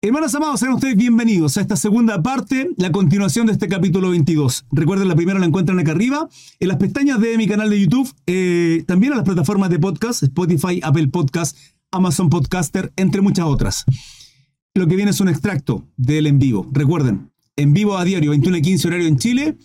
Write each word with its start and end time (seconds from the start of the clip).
Hermanos 0.00 0.32
amados, 0.36 0.60
sean 0.60 0.74
ustedes 0.74 0.94
bienvenidos 0.94 1.56
a 1.56 1.60
esta 1.60 1.74
segunda 1.74 2.22
parte, 2.22 2.70
la 2.76 2.92
continuación 2.92 3.48
de 3.48 3.52
este 3.54 3.66
capítulo 3.66 4.10
22. 4.10 4.66
Recuerden, 4.70 5.08
la 5.08 5.16
primera 5.16 5.40
la 5.40 5.46
encuentran 5.46 5.80
acá 5.80 5.90
arriba, 5.90 6.28
en 6.60 6.68
las 6.68 6.76
pestañas 6.76 7.18
de 7.18 7.36
mi 7.36 7.48
canal 7.48 7.68
de 7.68 7.80
YouTube, 7.80 8.08
eh, 8.28 8.84
también 8.86 9.12
en 9.12 9.16
las 9.16 9.26
plataformas 9.26 9.70
de 9.70 9.80
podcast, 9.80 10.22
Spotify, 10.22 10.78
Apple 10.84 11.08
Podcast, 11.08 11.58
Amazon 11.90 12.30
Podcaster, 12.30 12.92
entre 12.94 13.22
muchas 13.22 13.46
otras. 13.46 13.84
Lo 14.72 14.86
que 14.86 14.94
viene 14.94 15.10
es 15.10 15.20
un 15.20 15.30
extracto 15.30 15.88
del 15.96 16.28
en 16.28 16.38
vivo. 16.38 16.68
Recuerden, 16.70 17.32
en 17.56 17.72
vivo 17.72 17.96
a 17.96 18.04
diario, 18.04 18.30
21 18.30 18.58
y 18.58 18.62
15 18.62 18.86
horario 18.86 19.08
en 19.08 19.18
Chile, 19.18 19.58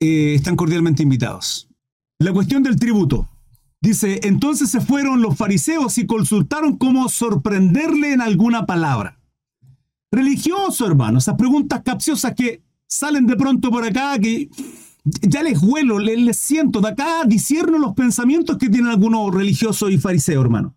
eh, 0.00 0.34
están 0.34 0.54
cordialmente 0.54 1.02
invitados. 1.02 1.70
La 2.18 2.34
cuestión 2.34 2.62
del 2.62 2.78
tributo. 2.78 3.26
Dice, 3.80 4.20
entonces 4.24 4.68
se 4.68 4.82
fueron 4.82 5.22
los 5.22 5.38
fariseos 5.38 5.96
y 5.96 6.04
consultaron 6.04 6.76
cómo 6.76 7.08
sorprenderle 7.08 8.12
en 8.12 8.20
alguna 8.20 8.66
palabra 8.66 9.21
religioso, 10.12 10.86
hermano. 10.86 11.18
Esas 11.18 11.34
preguntas 11.36 11.82
capciosas 11.82 12.34
que 12.34 12.62
salen 12.86 13.26
de 13.26 13.36
pronto 13.36 13.70
por 13.70 13.84
acá, 13.84 14.18
que 14.18 14.50
ya 15.04 15.42
les 15.42 15.60
huelo, 15.62 15.98
les, 15.98 16.36
siento. 16.36 16.80
De 16.80 16.90
acá 16.90 17.24
discierno 17.26 17.78
los 17.78 17.94
pensamientos 17.94 18.58
que 18.58 18.68
tienen 18.68 18.90
algunos 18.90 19.34
religiosos 19.34 19.90
y 19.90 19.98
fariseos, 19.98 20.44
hermano. 20.44 20.76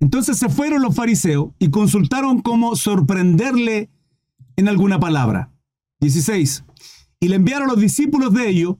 Entonces 0.00 0.36
se 0.36 0.48
fueron 0.48 0.82
los 0.82 0.94
fariseos 0.94 1.52
y 1.58 1.70
consultaron 1.70 2.42
cómo 2.42 2.76
sorprenderle 2.76 3.90
en 4.56 4.68
alguna 4.68 5.00
palabra. 5.00 5.50
16. 6.00 6.64
Y 7.20 7.28
le 7.28 7.36
enviaron 7.36 7.70
a 7.70 7.72
los 7.72 7.80
discípulos 7.80 8.34
de 8.34 8.48
ellos 8.48 8.76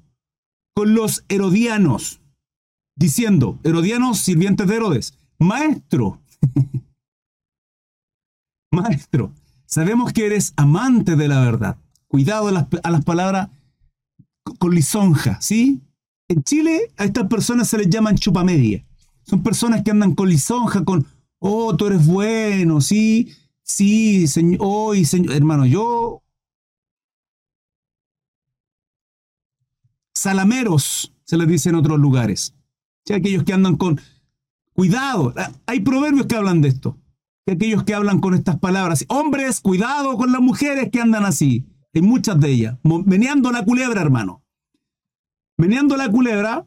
con 0.75 0.95
los 0.95 1.25
herodianos, 1.29 2.21
diciendo, 2.97 3.59
herodianos 3.63 4.19
sirvientes 4.19 4.67
de 4.67 4.75
Herodes, 4.75 5.15
maestro, 5.39 6.21
maestro, 8.73 9.33
Sabemos 9.75 10.13
que 10.13 10.25
eres 10.25 10.55
amante 10.57 11.17
de 11.17 11.27
la 11.27 11.41
verdad. 11.41 11.77
Cuidado 12.07 12.47
a 12.47 12.53
las, 12.53 13.05
palabras 13.05 13.51
con 14.61 14.73
lisonja, 14.73 15.41
¿sí? 15.41 15.81
En 16.29 16.45
Chile 16.45 16.93
a 16.97 17.05
estas 17.05 17.27
personas 17.27 17.67
se 17.67 17.79
les 17.79 17.91
llaman 17.91 18.17
chupamedia. 18.17 18.87
Son 19.25 19.43
personas 19.43 19.83
que 19.83 19.91
andan 19.91 20.15
con 20.15 20.29
lisonja, 20.29 20.85
con, 20.85 21.05
oh, 21.41 21.75
tú 21.75 21.89
eres 21.89 22.07
bueno, 22.07 22.81
sí, 22.81 23.33
sí, 23.65 24.29
señor, 24.29 24.97
señor, 25.05 25.35
hermano, 25.35 25.67
yo... 25.67 26.23
Salameros, 30.15 31.13
se 31.25 31.37
les 31.37 31.49
dice 31.49 31.71
en 31.71 31.75
otros 31.75 31.99
lugares. 31.99 32.55
¿Sí? 33.05 33.13
Aquellos 33.13 33.43
que 33.43 33.53
andan 33.53 33.75
con... 33.77 34.01
Cuidado, 34.73 35.35
hay 35.67 35.81
proverbios 35.81 36.27
que 36.27 36.37
hablan 36.37 36.61
de 36.61 36.69
esto 36.69 36.97
que 37.47 37.53
aquellos 37.53 37.85
que 37.85 37.95
hablan 37.95 38.21
con 38.21 38.35
estas 38.35 38.59
palabras. 38.59 39.05
Hombres, 39.09 39.61
cuidado 39.61 40.17
con 40.17 40.33
las 40.33 40.41
mujeres 40.41 40.91
que 40.91 41.01
andan 41.01 41.25
así. 41.25 41.67
Hay 41.95 42.03
muchas 42.03 42.41
de 42.41 42.51
ellas. 42.51 42.79
Meneando 42.83 43.53
la 43.53 43.65
culebra, 43.65 44.01
hermano. 44.01 44.43
Meneando 45.57 45.97
la 45.97 46.11
culebra 46.11 46.67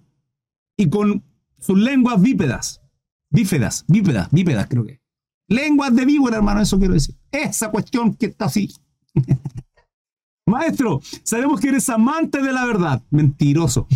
y 0.77 0.89
con 0.89 1.23
sus 1.59 1.77
lenguas 1.77 2.21
bípedas. 2.21 2.81
Bípedas, 3.29 3.85
bípedas, 3.87 4.29
bípedas 4.31 4.67
creo 4.69 4.85
que. 4.85 5.01
Lenguas 5.49 5.95
de 5.95 6.05
víbora, 6.05 6.37
hermano, 6.37 6.61
eso 6.61 6.77
quiero 6.77 6.93
decir. 6.93 7.15
Esa 7.31 7.71
cuestión 7.71 8.15
que 8.15 8.27
está 8.27 8.45
así. 8.45 8.73
Maestro, 10.45 11.01
sabemos 11.23 11.59
que 11.59 11.69
eres 11.69 11.89
amante 11.89 12.41
de 12.41 12.53
la 12.53 12.65
verdad. 12.65 13.03
Mentiroso 13.09 13.87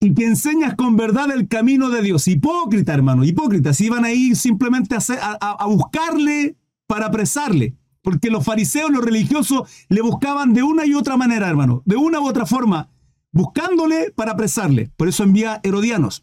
y 0.00 0.14
que 0.14 0.24
enseñas 0.24 0.74
con 0.74 0.96
verdad 0.96 1.30
el 1.32 1.48
camino 1.48 1.90
de 1.90 2.02
Dios. 2.02 2.28
Hipócrita, 2.28 2.94
hermano, 2.94 3.24
hipócrita. 3.24 3.72
Si 3.72 3.86
iban 3.86 4.04
a 4.04 4.12
ir 4.12 4.36
simplemente 4.36 4.96
a, 4.96 5.66
buscarle 5.66 6.56
para 6.86 7.06
apresarle. 7.06 7.74
Porque 8.02 8.30
los 8.30 8.44
fariseos, 8.44 8.90
los 8.90 9.04
religiosos, 9.04 9.68
le 9.88 10.00
buscaban 10.00 10.54
de 10.54 10.62
una 10.62 10.86
y 10.86 10.94
otra 10.94 11.16
manera, 11.16 11.48
hermano. 11.48 11.82
De 11.84 11.96
una 11.96 12.20
u 12.20 12.28
otra 12.28 12.46
forma. 12.46 12.88
Buscándole 13.32 14.12
para 14.12 14.32
apresarle. 14.32 14.90
Por 14.96 15.08
eso 15.08 15.24
envía 15.24 15.60
Herodianos. 15.62 16.22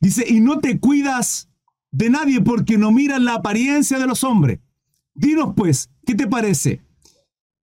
Dice, 0.00 0.24
y 0.26 0.40
no 0.40 0.60
te 0.60 0.78
cuidas 0.78 1.48
de 1.90 2.10
nadie 2.10 2.40
porque 2.40 2.78
no 2.78 2.92
miras 2.92 3.20
la 3.20 3.34
apariencia 3.34 3.98
de 3.98 4.06
los 4.06 4.22
hombres. 4.22 4.60
Dinos 5.14 5.54
pues, 5.56 5.90
¿qué 6.06 6.14
te 6.14 6.28
parece? 6.28 6.80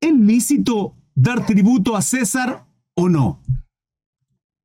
¿Es 0.02 0.14
lícito 0.14 0.94
dar 1.16 1.46
tributo 1.46 1.96
a 1.96 2.02
César 2.02 2.68
o 2.94 3.10
no? 3.10 3.42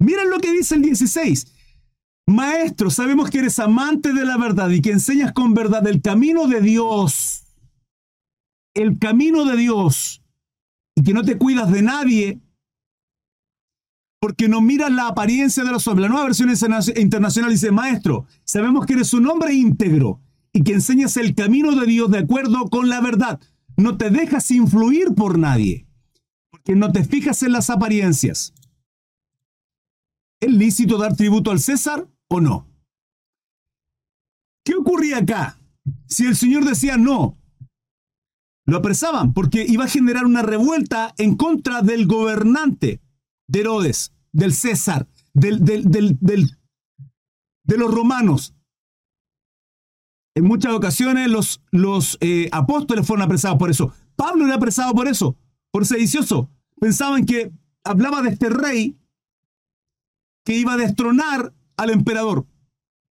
Miren 0.03 0.31
lo 0.31 0.41
que 0.41 0.53
dice 0.53 0.75
el 0.75 0.83
16. 0.83 1.47
Maestro, 2.27 2.91
sabemos 2.91 3.31
que 3.31 3.39
eres 3.39 3.59
amante 3.59 4.13
de 4.13 4.25
la 4.25 4.37
verdad 4.37 4.69
y 4.71 4.81
que 4.81 4.91
enseñas 4.91 5.33
con 5.33 5.55
verdad 5.55 5.87
el 5.87 6.03
camino 6.03 6.49
de 6.49 6.61
Dios. 6.61 7.45
El 8.75 8.99
camino 8.99 9.45
de 9.45 9.57
Dios. 9.57 10.23
Y 10.97 11.03
que 11.03 11.15
no 11.15 11.23
te 11.23 11.39
cuidas 11.39 11.71
de 11.71 11.83
nadie 11.83 12.41
porque 14.21 14.49
no 14.49 14.61
miras 14.61 14.93
la 14.93 15.09
apariencia 15.09 15.65
de 15.65 15.73
los 15.73 15.87
hombres. 15.89 16.05
La 16.05 16.11
nueva 16.11 16.27
versión 16.27 16.49
internacional 16.97 17.51
dice, 17.51 17.73
Maestro, 17.73 18.27
sabemos 18.45 18.87
que 18.87 18.93
eres 18.93 19.13
un 19.15 19.27
hombre 19.27 19.53
íntegro 19.53 20.21
y 20.53 20.63
que 20.63 20.75
enseñas 20.75 21.17
el 21.17 21.35
camino 21.35 21.75
de 21.75 21.87
Dios 21.87 22.09
de 22.09 22.19
acuerdo 22.19 22.69
con 22.71 22.89
la 22.89 23.01
verdad. 23.01 23.41
No 23.77 23.97
te 23.97 24.11
dejas 24.11 24.49
influir 24.53 25.15
por 25.17 25.41
nadie, 25.41 25.89
porque 26.51 26.77
no 26.77 26.93
te 26.93 27.03
fijas 27.03 27.43
en 27.43 27.51
las 27.51 27.69
apariencias. 27.69 28.55
¿Es 30.43 30.51
lícito 30.51 30.99
dar 30.99 31.17
tributo 31.17 31.53
al 31.53 31.61
César 31.61 32.09
o 32.29 32.41
no? 32.41 32.67
¿Qué 34.65 34.75
ocurría 34.75 35.19
acá? 35.19 35.57
Si 36.09 36.27
el 36.27 36.35
Señor 36.35 36.65
decía 36.65 36.97
no, 36.97 37.39
lo 38.67 38.77
apresaban 38.77 39.35
porque 39.35 39.65
iba 39.67 39.85
a 39.85 39.89
generar 39.89 40.27
una 40.27 40.43
revuelta 40.43 41.15
en 41.17 41.37
contra 41.37 41.83
del 41.83 42.09
gobernante 42.09 43.01
de 43.49 43.61
Herodes, 43.61 44.15
del 44.33 44.53
César, 44.53 45.07
del, 45.33 45.61
de 45.61 47.79
los 47.79 47.95
romanos. 47.95 48.57
En 50.35 50.43
muchas 50.43 50.73
ocasiones 50.73 51.31
los, 51.31 51.63
los 51.71 52.19
eh, 52.21 52.49
apóstoles 52.51 53.07
fueron 53.07 53.23
apresados 53.23 53.59
por 53.59 53.71
eso. 53.71 53.95
Pablo 54.17 54.47
era 54.47 54.57
apresado 54.57 54.93
por 54.93 55.07
eso, 55.07 55.37
por 55.71 55.87
sedicioso. 55.87 56.51
Pensaban 56.81 57.27
que 57.27 57.53
hablaba 57.85 58.23
de 58.23 58.31
este 58.31 58.51
rey 58.51 58.99
que 60.45 60.57
iba 60.57 60.75
a 60.75 60.77
destronar 60.77 61.53
al 61.77 61.91
emperador. 61.91 62.47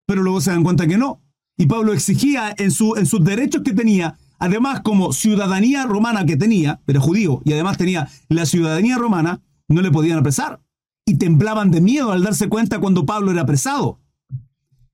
Pero 0.07 0.23
luego 0.23 0.41
se 0.41 0.51
dan 0.51 0.63
cuenta 0.63 0.87
que 0.87 0.97
no. 0.97 1.21
Y 1.57 1.67
Pablo 1.67 1.93
exigía 1.93 2.53
en, 2.57 2.71
su, 2.71 2.95
en 2.95 3.05
sus 3.05 3.23
derechos 3.23 3.61
que 3.63 3.73
tenía, 3.73 4.17
además 4.39 4.81
como 4.81 5.13
ciudadanía 5.13 5.85
romana 5.85 6.25
que 6.25 6.37
tenía, 6.37 6.81
pero 6.85 7.01
judío, 7.01 7.41
y 7.45 7.53
además 7.53 7.77
tenía 7.77 8.09
la 8.29 8.45
ciudadanía 8.45 8.97
romana, 8.97 9.41
no 9.67 9.81
le 9.81 9.91
podían 9.91 10.19
apresar. 10.19 10.61
Y 11.05 11.17
temblaban 11.17 11.71
de 11.71 11.81
miedo 11.81 12.11
al 12.11 12.23
darse 12.23 12.49
cuenta 12.49 12.79
cuando 12.79 13.05
Pablo 13.05 13.31
era 13.31 13.41
apresado. 13.41 13.99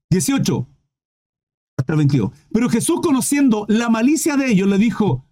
18. 0.09 0.67
Hasta 1.77 1.93
el 1.93 1.97
22. 1.97 2.31
Pero 2.51 2.69
Jesús, 2.69 3.01
conociendo 3.01 3.65
la 3.69 3.89
malicia 3.89 4.35
de 4.35 4.51
ellos, 4.51 4.67
le 4.67 4.77
dijo, 4.77 5.25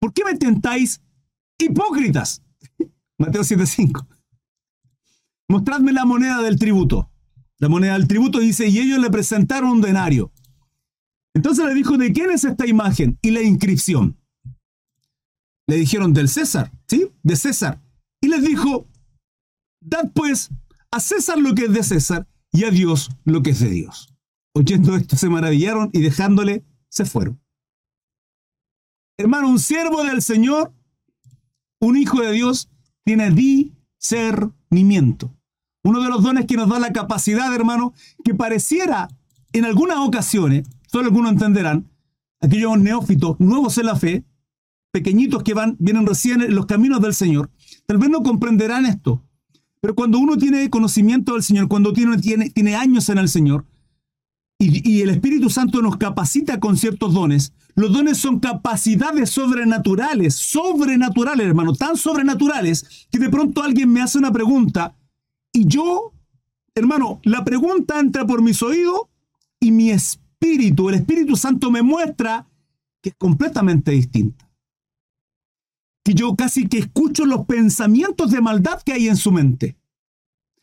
¿por 0.00 0.12
qué 0.12 0.24
me 0.24 0.34
tentáis 0.36 1.02
hipócritas? 1.58 2.42
Mateo 3.18 3.42
7.5 3.42 4.11
mostradme 5.52 5.92
la 5.92 6.06
moneda 6.06 6.40
del 6.40 6.58
tributo. 6.58 7.10
La 7.58 7.68
moneda 7.68 7.92
del 7.92 8.08
tributo 8.08 8.40
dice, 8.40 8.68
y 8.68 8.78
ellos 8.78 8.98
le 8.98 9.10
presentaron 9.10 9.70
un 9.70 9.80
denario. 9.80 10.32
Entonces 11.34 11.64
le 11.64 11.74
dijo, 11.74 11.96
¿de 11.96 12.12
quién 12.12 12.30
es 12.30 12.44
esta 12.44 12.66
imagen? 12.66 13.18
Y 13.22 13.30
la 13.30 13.42
inscripción. 13.42 14.18
Le 15.68 15.76
dijeron, 15.76 16.12
del 16.12 16.28
César, 16.28 16.72
¿sí? 16.88 17.10
De 17.22 17.36
César. 17.36 17.80
Y 18.20 18.28
les 18.28 18.42
dijo, 18.42 18.88
dad 19.80 20.10
pues 20.14 20.50
a 20.90 21.00
César 21.00 21.38
lo 21.38 21.54
que 21.54 21.66
es 21.66 21.72
de 21.72 21.82
César 21.82 22.26
y 22.50 22.64
a 22.64 22.70
Dios 22.70 23.10
lo 23.24 23.42
que 23.42 23.50
es 23.50 23.60
de 23.60 23.70
Dios. 23.70 24.08
Oyendo 24.54 24.96
esto 24.96 25.16
se 25.16 25.28
maravillaron 25.28 25.90
y 25.92 26.00
dejándole, 26.00 26.64
se 26.88 27.04
fueron. 27.04 27.40
Hermano, 29.18 29.48
un 29.48 29.58
siervo 29.58 30.02
del 30.02 30.22
Señor, 30.22 30.74
un 31.80 31.96
hijo 31.96 32.20
de 32.22 32.32
Dios, 32.32 32.70
tiene 33.04 33.30
discernimiento. 33.30 35.36
Uno 35.84 36.00
de 36.00 36.08
los 36.08 36.22
dones 36.22 36.46
que 36.46 36.56
nos 36.56 36.68
da 36.68 36.78
la 36.78 36.92
capacidad, 36.92 37.52
hermano, 37.54 37.92
que 38.24 38.34
pareciera 38.34 39.08
en 39.52 39.64
algunas 39.64 39.98
ocasiones, 39.98 40.68
solo 40.86 41.06
algunos 41.06 41.32
entenderán, 41.32 41.90
aquellos 42.40 42.78
neófitos, 42.78 43.38
nuevos 43.40 43.76
en 43.78 43.86
la 43.86 43.96
fe, 43.96 44.24
pequeñitos 44.92 45.42
que 45.42 45.54
van, 45.54 45.76
vienen 45.78 46.06
recién 46.06 46.42
en 46.42 46.54
los 46.54 46.66
caminos 46.66 47.00
del 47.00 47.14
Señor, 47.14 47.50
tal 47.86 47.98
vez 47.98 48.10
no 48.10 48.22
comprenderán 48.22 48.86
esto. 48.86 49.24
Pero 49.80 49.94
cuando 49.96 50.18
uno 50.18 50.36
tiene 50.36 50.70
conocimiento 50.70 51.32
del 51.32 51.42
Señor, 51.42 51.66
cuando 51.66 51.92
tiene, 51.92 52.18
tiene, 52.18 52.76
años 52.76 53.08
en 53.08 53.18
el 53.18 53.28
Señor, 53.28 53.66
y, 54.58 54.88
y 54.88 55.02
el 55.02 55.10
Espíritu 55.10 55.50
Santo 55.50 55.82
nos 55.82 55.96
capacita 55.96 56.60
con 56.60 56.76
ciertos 56.76 57.12
dones, 57.14 57.52
los 57.74 57.92
dones 57.92 58.18
son 58.18 58.38
capacidades 58.38 59.30
sobrenaturales, 59.30 60.36
sobrenaturales, 60.36 61.46
hermano, 61.46 61.74
tan 61.74 61.96
sobrenaturales 61.96 63.08
que 63.10 63.18
de 63.18 63.30
pronto 63.30 63.62
alguien 63.62 63.90
me 63.90 64.02
hace 64.02 64.18
una 64.18 64.30
pregunta 64.30 64.94
y 65.52 65.66
yo, 65.66 66.12
hermano, 66.74 67.20
la 67.24 67.44
pregunta 67.44 68.00
entra 68.00 68.26
por 68.26 68.42
mis 68.42 68.62
oídos 68.62 69.02
y 69.60 69.70
mi 69.70 69.90
espíritu, 69.90 70.88
el 70.88 70.96
Espíritu 70.96 71.36
Santo 71.36 71.70
me 71.70 71.82
muestra 71.82 72.48
que 73.00 73.10
es 73.10 73.14
completamente 73.16 73.92
distinta. 73.92 74.48
que 76.04 76.14
yo 76.14 76.34
casi 76.34 76.66
que 76.66 76.78
escucho 76.78 77.26
los 77.26 77.46
pensamientos 77.46 78.32
de 78.32 78.40
maldad 78.40 78.82
que 78.82 78.92
hay 78.92 79.06
en 79.06 79.16
su 79.16 79.30
mente. 79.30 79.76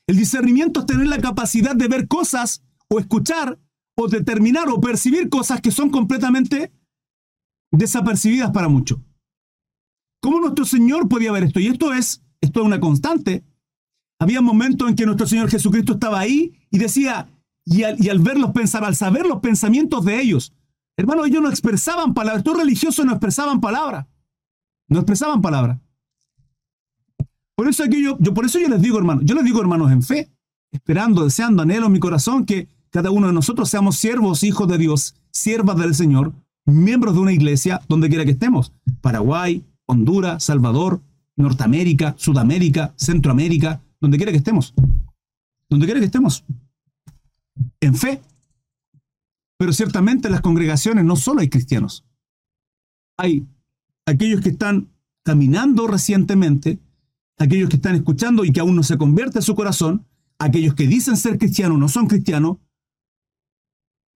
El 0.06 0.18
discernimiento 0.18 0.81
es 0.81 0.86
tener 0.86 1.07
la 1.07 1.21
capacidad 1.21 1.75
de 1.75 1.88
ver 1.88 2.09
cosas 2.09 2.62
o 2.89 3.00
escuchar 3.00 3.57
o 3.95 4.07
determinar 4.09 4.68
o 4.69 4.81
percibir 4.81 5.30
cosas 5.30 5.62
que 5.62 5.71
son 5.71 5.91
completamente 5.91 6.74
desapercibidas 7.71 8.51
para 8.51 8.68
muchos. 8.68 9.00
¿Cómo 10.21 10.41
nuestro 10.41 10.65
Señor 10.65 11.07
podía 11.07 11.31
ver 11.31 11.44
esto? 11.44 11.62
Y 11.62 11.68
esto 11.68 11.94
es, 11.94 12.21
esto 12.41 12.59
es 12.59 12.65
una 12.65 12.81
constante. 12.81 13.45
Había 14.19 14.42
momentos 14.42 14.89
en 14.89 14.95
que 14.95 15.06
nuestro 15.06 15.27
Señor 15.27 15.50
Jesucristo 15.50 15.94
estaba 15.94 16.19
ahí 16.19 16.54
y 16.69 16.77
decía, 16.77 17.30
y 17.66 17.83
al, 17.83 18.04
y 18.04 18.10
al 18.10 18.19
verlos 18.19 18.51
pensar, 18.51 18.83
al 18.83 18.95
saber 18.95 19.25
los 19.25 19.39
pensamientos 19.39 20.04
de 20.04 20.19
ellos, 20.19 20.54
hermano, 20.98 21.25
ellos 21.25 21.42
no 21.42 21.50
expresaban 21.50 22.13
palabras, 22.13 22.39
estos 22.39 22.57
religiosos 22.57 23.06
no 23.06 23.13
expresaban 23.13 23.62
palabras, 23.62 24.07
no 24.89 25.00
expresaban 25.00 25.42
palabras. 25.42 25.80
Por 27.56 27.68
eso 27.68 27.83
aquí 27.83 28.04
yo, 28.04 28.18
yo, 28.19 28.33
por 28.33 28.45
eso 28.45 28.60
yo 28.60 28.69
les 28.69 28.81
digo, 28.81 28.98
hermano, 28.98 29.21
yo 29.24 29.36
les 29.36 29.44
digo, 29.44 29.62
hermanos, 29.62 29.92
en 29.92 30.01
fe, 30.01 30.30
esperando, 30.72 31.24
deseando, 31.24 31.63
anhelo 31.63 31.88
en 31.88 31.92
mi 31.92 32.00
corazón 32.00 32.45
que 32.45 32.68
cada 32.89 33.12
uno 33.12 33.27
de 33.27 33.33
nosotros 33.33 33.69
seamos 33.69 33.98
siervos, 33.98 34.44
hijos 34.44 34.68
de 34.68 34.77
Dios, 34.77 35.15
siervas 35.31 35.77
del 35.77 35.95
Señor, 35.95 36.33
miembros 36.65 37.15
de 37.15 37.22
una 37.22 37.33
iglesia 37.33 37.81
donde 37.88 38.10
quiera 38.10 38.25
que 38.25 38.31
estemos. 38.31 38.74
Paraguay, 39.01 39.63
Honduras, 39.86 40.44
Salvador, 40.44 41.01
Norteamérica, 41.36 42.15
Sudamérica, 42.18 42.94
Centroamérica, 42.95 43.81
donde 44.00 44.18
quiera 44.18 44.31
que 44.31 44.38
estemos. 44.38 44.74
Donde 45.69 45.86
quiera 45.86 46.00
que 46.00 46.06
estemos. 46.06 46.44
En 47.80 47.96
fe. 47.96 48.22
Pero 49.57 49.74
ciertamente 49.74 50.28
en 50.28 50.34
las 50.34 50.42
congregaciones 50.42 51.04
no 51.04 51.16
solo 51.16 51.42
hay 51.42 51.50
cristianos. 51.50 52.06
Hay 53.18 53.46
aquellos 54.06 54.42
que 54.42 54.50
están 54.50 54.90
caminando 55.24 55.88
recientemente, 55.88 56.80
aquellos 57.38 57.69
que 57.69 57.75
están 57.75 57.96
escuchando 57.96 58.46
y 58.46 58.51
que 58.51 58.62
aún 58.62 58.75
no 58.75 58.84
se 58.84 58.98
convierte 58.98 59.42
su 59.42 59.56
corazón, 59.56 60.06
aquellos 60.40 60.75
que 60.75 60.88
dicen 60.88 61.18
ser 61.18 61.38
cristianos 61.38 61.78
no 61.78 61.90
son 61.90 62.07
cristianos, 62.07 62.57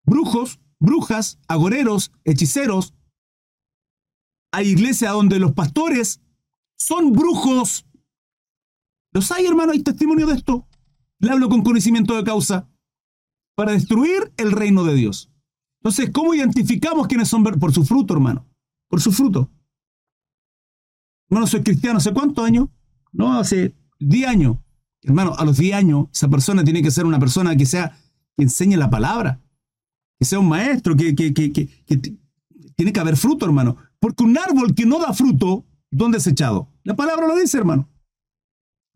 brujos, 0.06 0.60
brujas, 0.80 1.40
agoreros, 1.48 2.12
hechiceros. 2.24 2.94
Hay 4.52 4.70
iglesias 4.70 5.14
donde 5.14 5.40
los 5.40 5.54
pastores 5.54 6.22
son 6.78 7.14
brujos. 7.14 7.86
Los 9.14 9.32
hay, 9.32 9.46
hermano, 9.46 9.72
hay 9.72 9.82
testimonio 9.82 10.28
de 10.28 10.36
esto. 10.36 10.68
Le 11.20 11.32
hablo 11.32 11.50
con 11.50 11.64
conocimiento 11.64 12.16
de 12.16 12.24
causa. 12.24 12.68
Para 13.56 13.72
destruir 13.72 14.34
el 14.38 14.52
reino 14.52 14.84
de 14.84 14.96
Dios. 14.96 15.32
Entonces, 15.82 16.10
¿cómo 16.12 16.34
identificamos 16.34 17.08
quiénes 17.08 17.28
son? 17.28 17.44
Por 17.44 17.72
su 17.72 17.86
fruto, 17.86 18.14
hermano. 18.14 18.48
Por 18.90 19.00
su 19.00 19.12
fruto. 19.12 19.52
Hermano, 21.30 21.48
soy 21.48 21.62
cristiano. 21.62 21.98
¿Hace 21.98 22.14
cuántos 22.14 22.44
años? 22.44 22.70
No, 23.12 23.38
hace 23.38 23.76
10 24.00 24.28
años. 24.28 24.58
Hermano, 25.04 25.36
a 25.38 25.46
los 25.46 25.58
10 25.58 25.76
años, 25.76 26.08
esa 26.12 26.28
persona 26.28 26.64
tiene 26.64 26.82
que 26.82 26.92
ser 26.92 27.06
una 27.06 27.20
persona 27.20 27.56
que 27.56 27.66
sea, 27.66 27.98
que 28.36 28.44
enseñe 28.44 28.76
la 28.78 28.90
palabra 28.90 29.44
que 30.20 30.26
sea 30.26 30.40
un 30.40 30.48
maestro, 30.48 30.96
que, 30.96 31.14
tiene 32.76 32.94
que 32.94 33.00
haber 33.00 33.18
fruto, 33.18 33.46
hermano. 33.46 33.78
Porque 34.00 34.24
un 34.24 34.38
árbol 34.38 34.74
que 34.74 34.86
no 34.86 35.00
da 35.00 35.14
fruto, 35.14 35.66
¿dónde 35.92 36.18
es 36.18 36.28
echado? 36.28 36.70
La 36.84 36.96
palabra 36.96 37.28
lo 37.28 37.36
dice, 37.36 37.58
hermano. 37.58 37.90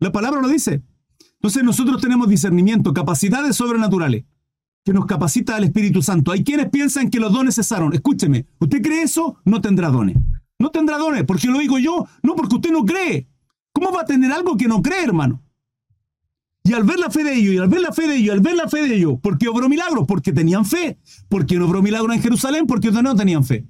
La 0.00 0.12
palabra 0.12 0.40
lo 0.40 0.48
dice. 0.48 0.82
Entonces 1.34 1.62
nosotros 1.62 2.00
tenemos 2.00 2.28
discernimiento, 2.28 2.92
capacidades 2.92 3.56
sobrenaturales, 3.56 4.24
que 4.84 4.92
nos 4.92 5.06
capacita 5.06 5.56
el 5.56 5.64
Espíritu 5.64 6.02
Santo. 6.02 6.32
Hay 6.32 6.42
quienes 6.44 6.68
piensan 6.70 7.10
que 7.10 7.20
los 7.20 7.32
dones 7.32 7.54
cesaron. 7.54 7.92
Escúcheme, 7.92 8.46
¿usted 8.58 8.82
cree 8.82 9.02
eso? 9.02 9.38
No 9.44 9.60
tendrá 9.60 9.90
dones. 9.90 10.16
No 10.58 10.70
tendrá 10.70 10.98
dones, 10.98 11.24
porque 11.24 11.46
lo 11.46 11.58
digo 11.58 11.78
yo, 11.78 12.06
no 12.22 12.34
porque 12.34 12.56
usted 12.56 12.72
no 12.72 12.84
cree. 12.84 13.28
¿Cómo 13.72 13.92
va 13.92 14.00
a 14.02 14.04
tener 14.04 14.32
algo 14.32 14.56
que 14.56 14.66
no 14.66 14.82
cree, 14.82 15.04
hermano? 15.04 15.42
Y 16.64 16.72
al 16.74 16.82
ver 16.82 16.98
la 16.98 17.10
fe 17.10 17.22
de 17.22 17.34
ellos, 17.34 17.54
y 17.54 17.58
al 17.58 17.68
ver 17.68 17.80
la 17.80 17.92
fe 17.92 18.08
de 18.08 18.16
ellos, 18.16 18.34
al 18.34 18.40
ver 18.40 18.56
la 18.56 18.68
fe 18.68 18.88
de 18.88 18.96
ellos, 18.96 19.18
¿por 19.22 19.38
qué 19.38 19.48
obró 19.48 19.68
milagros? 19.68 20.04
Porque 20.06 20.32
tenían 20.32 20.64
fe. 20.64 20.98
¿Por 21.28 21.46
qué 21.46 21.56
no 21.58 21.66
obró 21.66 21.80
milagros 21.80 22.14
en 22.14 22.20
Jerusalén? 22.20 22.66
Porque 22.66 22.90
no 22.90 23.14
tenían 23.14 23.44
fe. 23.44 23.66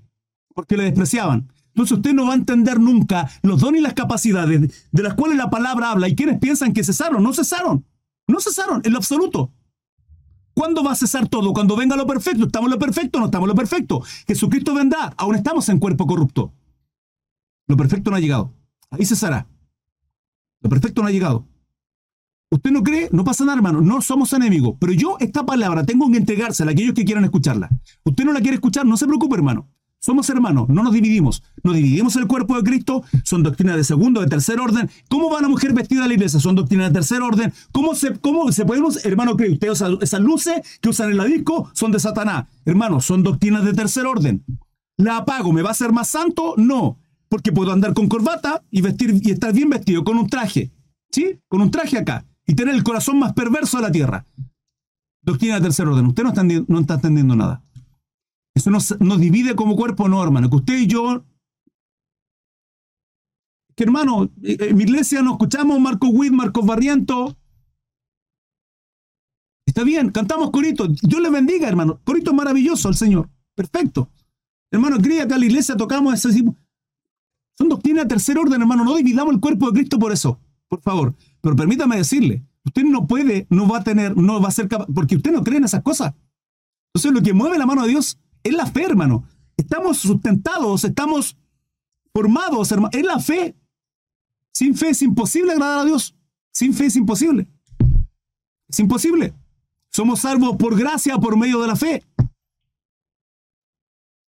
Porque 0.54 0.76
le 0.76 0.84
despreciaban. 0.84 1.48
Entonces 1.78 1.96
usted 1.96 2.12
no 2.12 2.26
va 2.26 2.32
a 2.32 2.34
entender 2.34 2.80
nunca 2.80 3.30
los 3.40 3.60
dones 3.60 3.80
y 3.80 3.84
las 3.84 3.94
capacidades 3.94 4.88
de 4.90 5.02
las 5.04 5.14
cuales 5.14 5.38
la 5.38 5.48
palabra 5.48 5.92
habla. 5.92 6.08
Y 6.08 6.16
quienes 6.16 6.40
piensan 6.40 6.72
que 6.72 6.82
cesaron, 6.82 7.22
no 7.22 7.32
cesaron. 7.32 7.84
No 8.26 8.40
cesaron, 8.40 8.80
en 8.84 8.90
lo 8.90 8.98
absoluto. 8.98 9.52
¿Cuándo 10.54 10.82
va 10.82 10.90
a 10.90 10.96
cesar 10.96 11.28
todo? 11.28 11.52
Cuando 11.52 11.76
venga 11.76 11.94
lo 11.94 12.04
perfecto. 12.04 12.46
¿Estamos 12.46 12.66
en 12.66 12.72
lo 12.72 12.78
perfecto? 12.80 13.20
No 13.20 13.26
estamos 13.26 13.46
en 13.46 13.50
lo 13.50 13.54
perfecto. 13.54 14.02
Jesucristo 14.26 14.74
vendrá. 14.74 15.14
Aún 15.16 15.36
estamos 15.36 15.68
en 15.68 15.78
cuerpo 15.78 16.04
corrupto. 16.04 16.52
Lo 17.68 17.76
perfecto 17.76 18.10
no 18.10 18.16
ha 18.16 18.20
llegado. 18.20 18.52
Ahí 18.90 19.06
cesará. 19.06 19.46
Lo 20.60 20.68
perfecto 20.68 21.00
no 21.02 21.06
ha 21.06 21.12
llegado. 21.12 21.46
¿Usted 22.50 22.72
no 22.72 22.82
cree? 22.82 23.08
No 23.12 23.22
pasa 23.22 23.44
nada, 23.44 23.58
hermano. 23.58 23.82
No 23.82 24.02
somos 24.02 24.32
enemigos. 24.32 24.74
Pero 24.80 24.94
yo 24.94 25.16
esta 25.20 25.46
palabra 25.46 25.86
tengo 25.86 26.10
que 26.10 26.16
entregársela 26.16 26.72
a 26.72 26.74
aquellos 26.74 26.94
que 26.94 27.04
quieran 27.04 27.22
escucharla. 27.22 27.68
Usted 28.02 28.24
no 28.24 28.32
la 28.32 28.40
quiere 28.40 28.56
escuchar, 28.56 28.84
no 28.84 28.96
se 28.96 29.06
preocupe, 29.06 29.36
hermano. 29.36 29.68
Somos 30.00 30.30
hermanos, 30.30 30.68
no 30.68 30.84
nos 30.84 30.92
dividimos. 30.92 31.42
Nos 31.64 31.74
dividimos 31.74 32.14
el 32.16 32.26
cuerpo 32.26 32.56
de 32.56 32.62
Cristo. 32.62 33.02
Son 33.24 33.42
doctrinas 33.42 33.76
de 33.76 33.84
segundo, 33.84 34.20
de 34.20 34.28
tercer 34.28 34.60
orden. 34.60 34.88
¿Cómo 35.08 35.28
va 35.28 35.42
la 35.42 35.48
mujer 35.48 35.74
vestida 35.74 36.04
a 36.04 36.08
la 36.08 36.14
iglesia? 36.14 36.38
Son 36.38 36.54
doctrinas 36.54 36.88
de 36.88 36.94
tercer 36.94 37.20
orden. 37.20 37.52
¿Cómo 37.72 37.94
se, 37.94 38.16
cómo 38.18 38.50
se 38.52 38.62
hermano, 39.04 39.36
cree 39.36 39.52
usted? 39.52 39.68
esas 39.68 40.20
luces 40.20 40.78
que 40.80 40.88
usan 40.88 41.10
en 41.10 41.16
la 41.16 41.24
disco 41.24 41.68
son 41.72 41.90
de 41.90 41.98
Satanás. 41.98 42.46
Hermano, 42.64 43.00
son 43.00 43.24
doctrinas 43.24 43.64
de 43.64 43.72
tercer 43.72 44.06
orden. 44.06 44.44
¿La 44.96 45.18
apago? 45.18 45.52
¿Me 45.52 45.62
va 45.62 45.70
a 45.70 45.72
hacer 45.72 45.92
más 45.92 46.08
santo? 46.08 46.54
No. 46.56 46.98
Porque 47.28 47.52
puedo 47.52 47.72
andar 47.72 47.92
con 47.92 48.08
corbata 48.08 48.62
y 48.70 48.82
vestir 48.82 49.20
y 49.22 49.32
estar 49.32 49.52
bien 49.52 49.68
vestido 49.68 50.04
con 50.04 50.16
un 50.16 50.28
traje. 50.28 50.70
¿Sí? 51.10 51.40
Con 51.48 51.60
un 51.60 51.70
traje 51.70 51.98
acá 51.98 52.24
y 52.46 52.54
tener 52.54 52.74
el 52.74 52.84
corazón 52.84 53.18
más 53.18 53.32
perverso 53.32 53.78
de 53.78 53.82
la 53.82 53.92
tierra. 53.92 54.24
Doctrina 55.22 55.56
de 55.56 55.62
tercer 55.62 55.88
orden. 55.88 56.06
Usted 56.06 56.22
no 56.22 56.28
está, 56.30 56.44
no 56.44 56.80
está 56.80 56.94
entendiendo 56.94 57.34
nada. 57.34 57.62
Eso 58.58 58.70
nos, 58.70 59.20
divide 59.20 59.54
como 59.54 59.76
cuerpo, 59.76 60.08
no, 60.08 60.20
hermano. 60.20 60.50
Que 60.50 60.56
usted 60.56 60.78
y 60.78 60.88
yo. 60.88 61.24
Que 63.76 63.84
hermano, 63.84 64.24
eh, 64.42 64.56
en 64.58 64.76
mi 64.76 64.82
iglesia 64.82 65.22
nos 65.22 65.34
escuchamos 65.34 65.78
Marco 65.78 66.08
Witt, 66.08 66.32
Marcos 66.32 66.66
Barriento. 66.66 67.38
Está 69.64 69.84
bien, 69.84 70.10
cantamos 70.10 70.50
corito. 70.50 70.88
Dios 70.88 71.22
le 71.22 71.30
bendiga, 71.30 71.68
hermano. 71.68 72.00
Corito 72.02 72.34
maravilloso 72.34 72.88
al 72.88 72.96
Señor. 72.96 73.30
Perfecto. 73.54 74.10
Hermano, 74.72 74.98
cría 74.98 75.28
que 75.28 75.34
a 75.34 75.38
la 75.38 75.46
iglesia 75.46 75.76
tocamos 75.76 76.14
ese. 76.14 76.42
Son 77.56 77.68
doctrina 77.68 78.02
de 78.02 78.08
tercer 78.08 78.38
orden, 78.38 78.60
hermano. 78.60 78.84
No 78.84 78.96
dividamos 78.96 79.32
el 79.34 79.40
cuerpo 79.40 79.66
de 79.66 79.74
Cristo 79.74 80.00
por 80.00 80.10
eso. 80.10 80.40
Por 80.66 80.80
favor. 80.80 81.14
Pero 81.40 81.54
permítame 81.54 81.96
decirle, 81.96 82.44
usted 82.64 82.82
no 82.82 83.06
puede, 83.06 83.46
no 83.50 83.68
va 83.68 83.78
a 83.78 83.84
tener, 83.84 84.16
no 84.16 84.40
va 84.40 84.48
a 84.48 84.52
ser 84.52 84.66
capaz, 84.66 84.86
porque 84.92 85.14
usted 85.14 85.30
no 85.30 85.44
cree 85.44 85.58
en 85.58 85.64
esas 85.64 85.82
cosas. 85.82 86.12
Entonces 86.88 87.12
lo 87.12 87.22
que 87.22 87.32
mueve 87.32 87.56
la 87.56 87.66
mano 87.66 87.82
de 87.82 87.90
Dios 87.90 88.18
es 88.42 88.52
la 88.52 88.66
fe, 88.66 88.84
hermano. 88.84 89.24
Estamos 89.56 89.98
sustentados, 89.98 90.84
estamos 90.84 91.36
formados, 92.12 92.70
hermano. 92.72 92.90
Es 92.92 93.04
la 93.04 93.18
fe. 93.18 93.56
Sin 94.52 94.74
fe 94.74 94.90
es 94.90 95.02
imposible 95.02 95.52
agradar 95.52 95.80
a 95.80 95.84
Dios. 95.84 96.14
Sin 96.52 96.74
fe 96.74 96.86
es 96.86 96.96
imposible. 96.96 97.48
Es 98.68 98.78
imposible. 98.80 99.34
Somos 99.90 100.20
salvos 100.20 100.56
por 100.56 100.78
gracia, 100.78 101.18
por 101.18 101.36
medio 101.36 101.60
de 101.60 101.66
la 101.66 101.76
fe. 101.76 102.04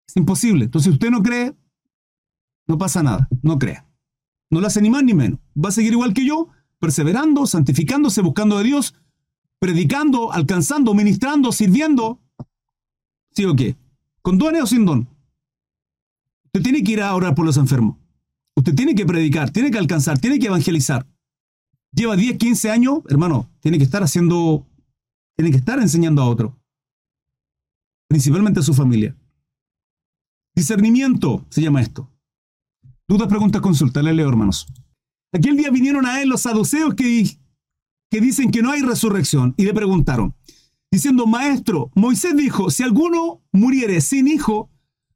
Es 0.07 0.17
imposible. 0.17 0.65
Entonces, 0.65 0.91
si 0.91 0.95
usted 0.95 1.11
no 1.11 1.23
cree, 1.23 1.55
no 2.67 2.79
pasa 2.79 3.03
nada. 3.03 3.29
No 3.43 3.59
crea. 3.59 3.87
No 4.51 4.61
lo 4.61 4.67
hace 4.67 4.83
ni 4.83 4.91
más 4.91 5.05
ni 5.05 5.15
menos. 5.15 5.39
Va 5.57 5.69
a 5.69 5.73
seguir 5.73 5.93
igual 5.93 6.15
que 6.15 6.25
yo, 6.25 6.49
perseverando, 6.79 7.47
santificándose, 7.47 8.21
buscando 8.21 8.59
de 8.59 8.65
Dios, 8.65 8.95
predicando, 9.61 10.33
alcanzando, 10.33 10.95
ministrando, 10.95 11.53
sirviendo. 11.53 12.21
¿Sí 13.33 13.45
o 13.45 13.55
qué? 13.55 13.77
¿Con 14.31 14.39
dones 14.39 14.63
o 14.63 14.67
sin 14.69 14.87
don? 14.87 15.09
Usted 16.45 16.63
tiene 16.63 16.85
que 16.85 16.93
ir 16.93 17.03
a 17.03 17.13
orar 17.17 17.35
por 17.35 17.45
los 17.45 17.57
enfermos. 17.57 17.97
Usted 18.55 18.77
tiene 18.77 18.95
que 18.95 19.05
predicar, 19.05 19.51
tiene 19.51 19.73
que 19.73 19.79
alcanzar, 19.79 20.21
tiene 20.21 20.39
que 20.39 20.47
evangelizar. 20.47 21.05
Lleva 21.93 22.15
10, 22.15 22.39
15 22.39 22.71
años, 22.71 23.01
hermano, 23.09 23.51
tiene 23.59 23.77
que 23.77 23.83
estar 23.83 24.05
haciendo, 24.05 24.65
tiene 25.37 25.51
que 25.51 25.57
estar 25.57 25.81
enseñando 25.81 26.23
a 26.23 26.29
otro. 26.29 26.57
Principalmente 28.09 28.61
a 28.61 28.63
su 28.63 28.73
familia. 28.73 29.17
Discernimiento 30.55 31.45
se 31.51 31.63
llama 31.63 31.83
esto. 31.83 32.09
Dudas, 33.09 33.27
preguntas, 33.27 33.61
consulta. 33.61 34.01
Le 34.01 34.15
leo, 34.15 34.29
hermanos. 34.29 34.69
Aquel 35.33 35.57
día 35.57 35.71
vinieron 35.71 36.07
a 36.07 36.23
él 36.23 36.29
los 36.29 36.43
saduceos 36.43 36.95
que, 36.95 37.37
que 38.09 38.21
dicen 38.21 38.53
que 38.53 38.63
no 38.63 38.71
hay 38.71 38.83
resurrección 38.83 39.55
y 39.57 39.65
le 39.65 39.75
preguntaron, 39.75 40.37
diciendo, 40.91 41.27
Maestro, 41.27 41.91
Moisés 41.95 42.37
dijo, 42.37 42.71
si 42.71 42.83
alguno 42.83 43.43
muriere 43.53 44.01
sin 44.01 44.29
hijo, 44.29 44.71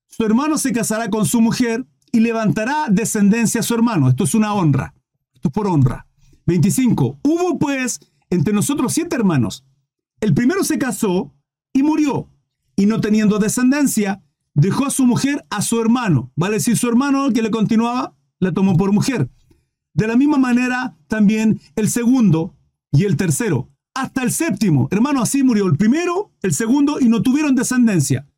su 0.07 0.25
hermano 0.25 0.59
se 0.59 0.73
casará 0.73 1.11
con 1.11 1.27
su 1.27 1.41
mujer 1.41 1.87
y 2.13 2.21
levantará 2.21 2.87
descendencia 2.91 3.61
a 3.61 3.65
su 3.65 3.75
hermano. 3.75 4.09
Esto 4.09 4.25
es 4.25 4.35
una 4.35 4.55
honra. 4.55 4.95
Esto 5.35 5.49
es 5.49 5.53
por 5.53 5.67
honra. 5.67 6.07
25. 6.47 7.19
Hubo 7.23 7.59
pues 7.59 8.01
entre 8.31 8.53
nosotros 8.53 8.93
siete 8.93 9.17
hermanos. 9.17 9.65
El 10.21 10.35
primero 10.35 10.63
se 10.63 10.79
casó 10.79 11.35
y 11.73 11.83
murió, 11.83 12.29
y 12.77 12.87
no 12.87 13.01
teniendo 13.01 13.39
descendencia, 13.39 14.23
dejó 14.55 14.87
a 14.87 14.91
su 14.91 15.07
mujer 15.07 15.45
a 15.51 15.63
su 15.63 15.81
hermano. 15.81 16.31
¿Vale 16.37 16.55
decir 16.55 16.77
su 16.77 16.89
hermano 16.89 17.31
que 17.33 17.43
le 17.43 17.51
continuaba 17.51 18.15
la 18.45 18.53
tomó 18.53 18.77
por 18.77 18.93
mujer. 18.93 19.29
De 19.95 20.07
la 20.07 20.17
misma 20.17 20.39
manera, 20.39 20.97
también 21.09 21.61
el 21.77 21.89
segundo 21.89 22.55
y 22.93 23.05
el 23.05 23.17
tercero, 23.17 23.71
hasta 23.95 24.23
el 24.23 24.33
séptimo. 24.33 24.89
Hermano, 24.91 25.23
así 25.23 25.43
murió 25.43 25.67
el 25.67 25.77
primero, 25.77 26.33
el 26.43 26.53
segundo, 26.53 27.01
y 27.01 27.09
no 27.09 27.23
tuvieron 27.23 27.55
descendencia. 27.55 28.29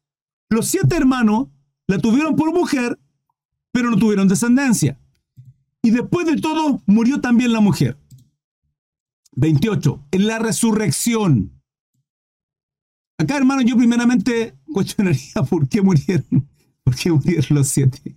Los 0.49 0.69
siete 0.69 0.97
hermanos 0.97 1.49
la 1.87 1.99
tuvieron 1.99 2.37
por 2.37 2.53
mujer, 2.53 2.99
pero 3.73 3.91
no 3.91 3.97
tuvieron 3.97 4.29
descendencia. 4.29 5.01
Y 5.83 5.91
después 5.91 6.27
de 6.27 6.37
todo, 6.37 6.83
murió 6.87 7.21
también 7.21 7.53
la 7.53 7.61
mujer. 7.61 7.99
28. 9.37 10.09
En 10.11 10.27
la 10.27 10.39
resurrección. 10.39 11.53
Acá, 13.19 13.37
hermano, 13.37 13.63
yo 13.63 13.77
primeramente 13.77 14.59
cuestionaría 14.73 15.35
por 15.49 15.69
qué 15.69 15.83
murieron, 15.83 16.49
por 16.83 16.95
qué 16.95 17.11
murieron 17.11 17.47
los 17.51 17.69
siete. 17.69 18.17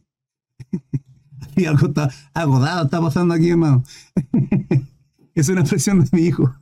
y 1.55 1.65
algo 1.65 1.87
está 1.87 2.09
agodado, 2.33 2.85
está 2.85 3.01
pasando 3.01 3.33
aquí, 3.33 3.49
hermano. 3.49 3.83
es 5.35 5.49
una 5.49 5.61
expresión 5.61 6.03
de 6.03 6.09
mi 6.11 6.23
hijo, 6.23 6.53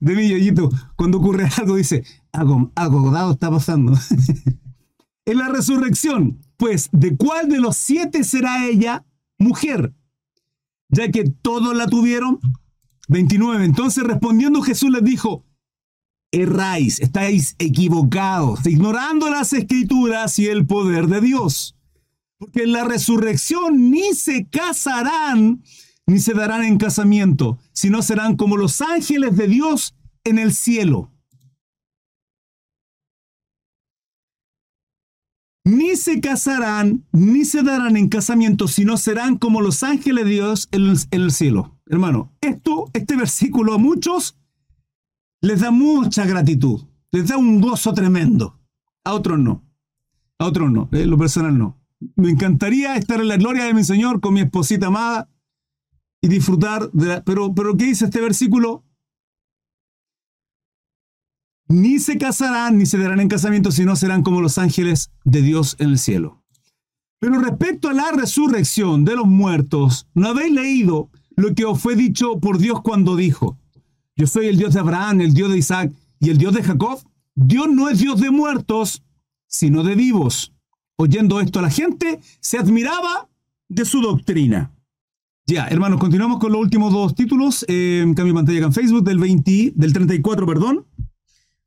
de 0.00 0.14
mi 0.14 0.28
yoyito. 0.28 0.70
Cuando 0.96 1.18
ocurre 1.18 1.48
algo, 1.56 1.76
dice, 1.76 2.04
algo 2.32 2.72
agodado 2.74 3.32
está 3.32 3.50
pasando. 3.50 3.92
en 5.24 5.38
la 5.38 5.48
resurrección, 5.48 6.38
pues, 6.56 6.88
¿de 6.92 7.16
cuál 7.16 7.48
de 7.48 7.60
los 7.60 7.76
siete 7.76 8.24
será 8.24 8.66
ella 8.66 9.04
mujer? 9.38 9.94
Ya 10.88 11.10
que 11.10 11.24
todos 11.24 11.76
la 11.76 11.86
tuvieron. 11.86 12.38
29. 13.08 13.64
Entonces 13.64 14.04
respondiendo 14.04 14.60
Jesús 14.62 14.90
les 14.90 15.02
dijo, 15.02 15.44
erráis, 16.30 17.00
estáis 17.00 17.56
equivocados, 17.58 18.66
ignorando 18.66 19.30
las 19.30 19.52
escrituras 19.52 20.38
y 20.38 20.46
el 20.46 20.66
poder 20.66 21.06
de 21.06 21.20
Dios. 21.20 21.74
Porque 22.38 22.64
en 22.64 22.72
la 22.72 22.84
resurrección 22.84 23.90
ni 23.90 24.12
se 24.14 24.46
casarán 24.46 25.62
ni 26.08 26.18
se 26.20 26.32
darán 26.32 26.64
en 26.64 26.78
casamiento, 26.78 27.58
sino 27.72 28.00
serán 28.00 28.36
como 28.36 28.56
los 28.56 28.80
ángeles 28.80 29.36
de 29.36 29.46
Dios 29.46 29.94
en 30.24 30.38
el 30.38 30.54
cielo. 30.54 31.12
Ni 35.64 35.96
se 35.96 36.18
casarán, 36.22 37.04
ni 37.12 37.44
se 37.44 37.62
darán 37.62 37.98
en 37.98 38.08
casamiento, 38.08 38.68
sino 38.68 38.96
serán 38.96 39.36
como 39.36 39.60
los 39.60 39.82
ángeles 39.82 40.24
de 40.24 40.30
Dios 40.30 40.68
en 40.72 40.96
el, 41.10 41.30
cielo. 41.30 41.76
Hermano, 41.84 42.32
esto, 42.40 42.88
este 42.94 43.14
versículo 43.14 43.74
a 43.74 43.78
muchos 43.78 44.38
les 45.42 45.60
da 45.60 45.70
mucha 45.70 46.24
gratitud, 46.24 46.80
les 47.12 47.28
da 47.28 47.36
un 47.36 47.60
gozo 47.60 47.92
tremendo. 47.92 48.58
A 49.04 49.12
otros 49.12 49.38
no. 49.38 49.62
A 50.38 50.46
otros 50.46 50.72
no. 50.72 50.88
En 50.90 51.10
lo 51.10 51.18
personal 51.18 51.58
no. 51.58 51.76
Me 52.16 52.30
encantaría 52.30 52.96
estar 52.96 53.20
en 53.20 53.28
la 53.28 53.36
gloria 53.36 53.64
de 53.64 53.74
mi 53.74 53.84
Señor 53.84 54.20
con 54.20 54.32
mi 54.32 54.40
esposita 54.40 54.86
amada 54.86 55.28
y 56.20 56.28
disfrutar 56.28 56.90
de 56.92 57.06
la... 57.06 57.24
Pero, 57.24 57.54
pero 57.54 57.76
¿qué 57.76 57.86
dice 57.86 58.06
este 58.06 58.20
versículo? 58.20 58.84
Ni 61.68 61.98
se 61.98 62.16
casarán 62.16 62.78
ni 62.78 62.86
se 62.86 62.98
darán 62.98 63.20
en 63.20 63.28
casamiento, 63.28 63.70
sino 63.70 63.94
serán 63.94 64.22
como 64.22 64.40
los 64.40 64.56
ángeles 64.56 65.10
de 65.24 65.42
Dios 65.42 65.76
en 65.78 65.90
el 65.90 65.98
cielo. 65.98 66.42
Pero 67.20 67.40
respecto 67.40 67.88
a 67.88 67.92
la 67.92 68.12
resurrección 68.12 69.04
de 69.04 69.16
los 69.16 69.26
muertos, 69.26 70.06
¿no 70.14 70.28
habéis 70.28 70.52
leído 70.52 71.10
lo 71.36 71.54
que 71.54 71.64
os 71.64 71.80
fue 71.80 71.94
dicho 71.94 72.40
por 72.40 72.58
Dios 72.58 72.80
cuando 72.82 73.16
dijo, 73.16 73.58
yo 74.16 74.26
soy 74.26 74.46
el 74.46 74.56
Dios 74.56 74.74
de 74.74 74.80
Abraham, 74.80 75.20
el 75.20 75.34
Dios 75.34 75.50
de 75.50 75.58
Isaac 75.58 75.92
y 76.20 76.30
el 76.30 76.38
Dios 76.38 76.54
de 76.54 76.62
Jacob? 76.62 77.00
Dios 77.34 77.68
no 77.68 77.88
es 77.88 77.98
Dios 77.98 78.20
de 78.20 78.30
muertos, 78.30 79.02
sino 79.46 79.82
de 79.82 79.94
vivos. 79.94 80.52
Oyendo 80.96 81.40
esto, 81.40 81.60
la 81.60 81.70
gente 81.70 82.20
se 82.40 82.58
admiraba 82.58 83.28
de 83.68 83.84
su 83.84 84.00
doctrina. 84.00 84.72
Ya, 85.50 85.66
hermanos, 85.66 85.98
continuamos 85.98 86.40
con 86.40 86.52
los 86.52 86.60
últimos 86.60 86.92
dos 86.92 87.14
títulos. 87.14 87.64
Eh, 87.68 88.02
cambio 88.14 88.26
de 88.26 88.34
pantalla 88.34 88.58
acá 88.58 88.66
en 88.66 88.72
Facebook 88.74 89.02
del 89.02 89.18
20, 89.18 89.72
del 89.76 89.94
34, 89.94 90.46
perdón. 90.46 90.86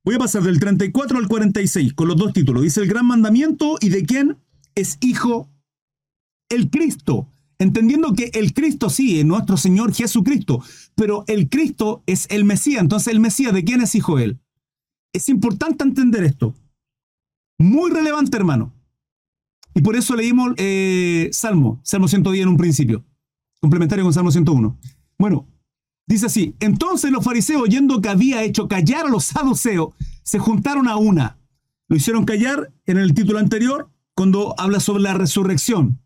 Voy 0.04 0.14
a 0.14 0.20
pasar 0.20 0.44
del 0.44 0.60
34 0.60 1.18
al 1.18 1.28
46 1.28 1.96
con 1.96 2.08
los 2.08 2.16
dos 2.16 2.32
títulos. 2.32 2.62
Dice 2.62 2.82
el 2.82 2.88
gran 2.88 3.08
mandamiento 3.08 3.78
y 3.82 3.90
de 3.90 4.06
quién 4.06 4.38
es 4.76 5.00
hijo 5.02 5.50
el 6.50 6.70
Cristo. 6.70 7.32
Entendiendo 7.58 8.14
que 8.14 8.30
el 8.36 8.54
Cristo 8.54 8.92
sí 8.92 9.20
es 9.20 9.26
nuestro 9.26 9.58
Señor 9.58 9.96
Jesucristo, 9.96 10.64
pero 10.94 11.24
el 11.26 11.50
Cristo 11.50 12.04
es 12.06 12.28
el 12.30 12.46
Mesías. 12.46 12.84
Entonces, 12.84 13.12
el 13.12 13.20
Mesías, 13.20 13.52
¿de 13.52 13.64
quién 13.64 13.82
es 13.82 13.96
hijo 13.96 14.20
él? 14.20 14.40
Es 15.12 15.28
importante 15.28 15.84
entender 15.84 16.24
esto. 16.24 16.54
Muy 17.58 17.90
relevante, 17.90 18.38
hermano. 18.38 18.76
Y 19.74 19.82
por 19.82 19.96
eso 19.96 20.16
leímos 20.16 20.54
eh, 20.58 21.30
Salmo, 21.32 21.82
Salmo 21.84 22.08
110 22.08 22.44
en 22.44 22.50
un 22.50 22.58
principio, 22.58 23.06
complementario 23.62 24.04
con 24.04 24.14
Salmo 24.14 24.32
101. 24.32 24.78
Bueno, 25.18 25.48
Dice 26.12 26.26
así, 26.26 26.56
entonces 26.60 27.10
los 27.10 27.24
fariseos, 27.24 27.62
oyendo 27.62 28.02
que 28.02 28.10
había 28.10 28.44
hecho 28.44 28.68
callar 28.68 29.06
a 29.06 29.10
los 29.10 29.24
saduceos, 29.24 29.94
se 30.24 30.40
juntaron 30.40 30.90
a 30.90 30.98
una. 30.98 31.38
Lo 31.88 31.96
hicieron 31.96 32.26
callar 32.26 32.74
en 32.86 32.98
el 32.98 33.14
título 33.14 33.40
anterior, 33.40 33.90
cuando 34.14 34.54
habla 34.60 34.82
sobre 34.82 35.04
la 35.04 35.14
resurrección. 35.14 36.02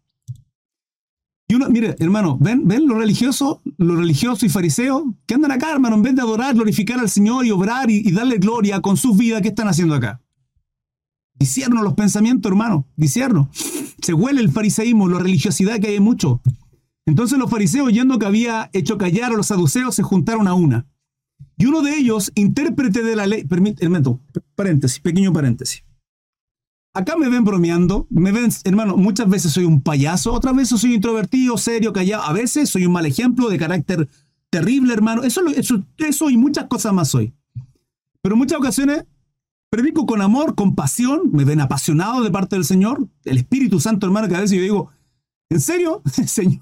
Y 1.47 1.55
uno, 1.55 1.69
mire, 1.69 1.95
hermano, 1.97 2.37
¿ven, 2.39 2.67
ven 2.67 2.87
lo 2.87 2.99
religioso, 2.99 3.63
lo 3.77 3.95
religioso 3.95 4.45
y 4.45 4.49
fariseo? 4.49 5.15
que 5.25 5.33
andan 5.33 5.51
acá, 5.51 5.71
hermano? 5.71 5.95
En 5.95 6.03
vez 6.03 6.15
de 6.15 6.21
adorar, 6.21 6.53
glorificar 6.53 6.99
al 6.99 7.09
Señor 7.09 7.45
y 7.45 7.49
obrar 7.51 7.89
y, 7.89 8.11
darle 8.11 8.37
gloria 8.37 8.81
con 8.81 8.97
sus 8.97 9.17
vidas, 9.17 9.41
¿qué 9.41 9.47
están 9.47 9.67
haciendo 9.67 9.95
acá? 9.95 10.21
Disierno 11.33 11.81
los 11.81 11.95
pensamientos, 11.95 12.51
hermano, 12.51 12.87
disierno. 12.95 13.49
Se 14.01 14.13
huele 14.13 14.41
el 14.41 14.51
fariseísmo, 14.51 15.09
la 15.09 15.17
religiosidad 15.17 15.79
que 15.79 15.87
hay 15.87 15.99
mucho. 15.99 16.41
Entonces 17.05 17.37
los 17.37 17.49
fariseos, 17.49 17.87
oyendo 17.87 18.17
que 18.17 18.25
había 18.25 18.69
hecho 18.73 18.97
callar 18.97 19.31
a 19.31 19.35
los 19.35 19.47
saduceos, 19.47 19.95
se 19.95 20.03
juntaron 20.03 20.47
a 20.47 20.53
una. 20.53 20.87
Y 21.57 21.67
uno 21.67 21.81
de 21.81 21.95
ellos, 21.95 22.31
intérprete 22.35 23.03
de 23.03 23.15
la 23.15 23.27
ley, 23.27 23.45
permíteme, 23.45 24.01
paréntesis, 24.55 24.99
pequeño 24.99 25.31
paréntesis. 25.31 25.83
Acá 26.93 27.15
me 27.17 27.29
ven 27.29 27.43
bromeando, 27.43 28.07
me 28.09 28.31
ven, 28.31 28.49
hermano, 28.63 28.95
muchas 28.95 29.29
veces 29.29 29.51
soy 29.51 29.65
un 29.65 29.81
payaso, 29.81 30.33
otras 30.33 30.55
veces 30.55 30.79
soy 30.79 30.95
introvertido, 30.95 31.57
serio, 31.57 31.91
callado, 31.91 32.23
a 32.23 32.33
veces 32.33 32.69
soy 32.69 32.85
un 32.85 32.93
mal 32.93 33.05
ejemplo 33.05 33.49
de 33.49 33.57
carácter 33.57 34.07
terrible, 34.49 34.93
hermano. 34.93 35.23
Eso, 35.23 35.45
eso, 35.47 35.83
eso 35.97 36.29
y 36.29 36.37
muchas 36.37 36.65
cosas 36.65 36.93
más 36.93 37.09
soy. 37.09 37.33
Pero 38.21 38.37
muchas 38.37 38.59
ocasiones 38.59 39.05
predico 39.69 40.05
con 40.05 40.21
amor, 40.21 40.55
con 40.55 40.73
pasión, 40.73 41.31
me 41.33 41.43
ven 41.43 41.59
apasionado 41.59 42.23
de 42.23 42.31
parte 42.31 42.55
del 42.55 42.63
Señor, 42.63 43.09
el 43.25 43.37
Espíritu 43.37 43.81
Santo, 43.81 44.05
hermano, 44.05 44.29
que 44.29 44.35
a 44.35 44.39
veces 44.39 44.55
yo 44.55 44.63
digo, 44.63 44.89
¿En 45.49 45.61
serio? 45.61 46.01
Señor, 46.25 46.61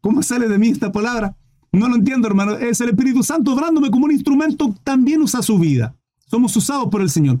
¿cómo 0.00 0.22
sale 0.22 0.48
de 0.48 0.58
mí 0.58 0.68
esta 0.68 0.92
palabra? 0.92 1.36
No 1.72 1.88
lo 1.88 1.96
entiendo, 1.96 2.28
hermano. 2.28 2.52
Es 2.56 2.80
el 2.80 2.90
Espíritu 2.90 3.22
Santo 3.22 3.52
obrándome 3.54 3.90
como 3.90 4.04
un 4.04 4.12
instrumento, 4.12 4.74
también 4.84 5.22
usa 5.22 5.42
su 5.42 5.58
vida. 5.58 5.96
Somos 6.26 6.54
usados 6.56 6.88
por 6.88 7.00
el 7.00 7.10
Señor. 7.10 7.40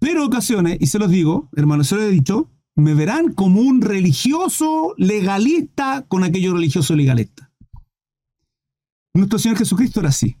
Pero 0.00 0.24
ocasiones, 0.24 0.78
y 0.80 0.86
se 0.86 0.98
los 0.98 1.10
digo, 1.10 1.48
hermano, 1.56 1.84
se 1.84 1.96
lo 1.96 2.02
he 2.02 2.10
dicho, 2.10 2.50
me 2.76 2.94
verán 2.94 3.32
como 3.32 3.60
un 3.60 3.80
religioso 3.80 4.94
legalista 4.96 6.04
con 6.06 6.22
aquello 6.22 6.54
religioso 6.54 6.94
legalista. 6.94 7.52
Nuestro 9.14 9.38
Señor 9.38 9.58
Jesucristo 9.58 10.00
era 10.00 10.10
así. 10.10 10.36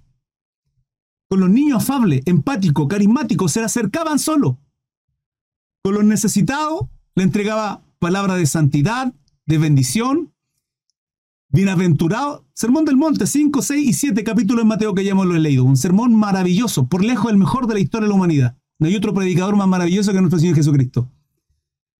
Con 1.28 1.40
los 1.40 1.50
niños 1.50 1.82
afables, 1.82 2.22
empáticos, 2.26 2.86
carismáticos, 2.86 3.52
se 3.52 3.60
le 3.60 3.66
acercaban 3.66 4.18
solo. 4.18 4.60
Con 5.82 5.94
los 5.94 6.04
necesitados, 6.04 6.82
le 7.16 7.24
entregaba 7.24 7.82
palabra 7.98 8.36
de 8.36 8.46
santidad, 8.46 9.12
de 9.46 9.58
bendición. 9.58 10.32
Bienaventurado. 11.50 12.46
Sermón 12.52 12.84
del 12.84 12.96
Monte, 12.96 13.26
5, 13.26 13.62
6 13.62 13.88
y 13.88 13.92
7 13.92 14.24
capítulos 14.24 14.62
en 14.62 14.68
Mateo 14.68 14.94
que 14.94 15.04
ya 15.04 15.12
hemos 15.12 15.26
leído. 15.26 15.64
Un 15.64 15.76
sermón 15.76 16.14
maravilloso, 16.14 16.88
por 16.88 17.04
lejos 17.04 17.30
el 17.30 17.38
mejor 17.38 17.66
de 17.66 17.74
la 17.74 17.80
historia 17.80 18.04
de 18.04 18.10
la 18.10 18.16
humanidad. 18.16 18.56
No 18.78 18.86
hay 18.86 18.96
otro 18.96 19.14
predicador 19.14 19.56
más 19.56 19.68
maravilloso 19.68 20.12
que 20.12 20.20
nuestro 20.20 20.38
Señor 20.38 20.56
Jesucristo. 20.56 21.10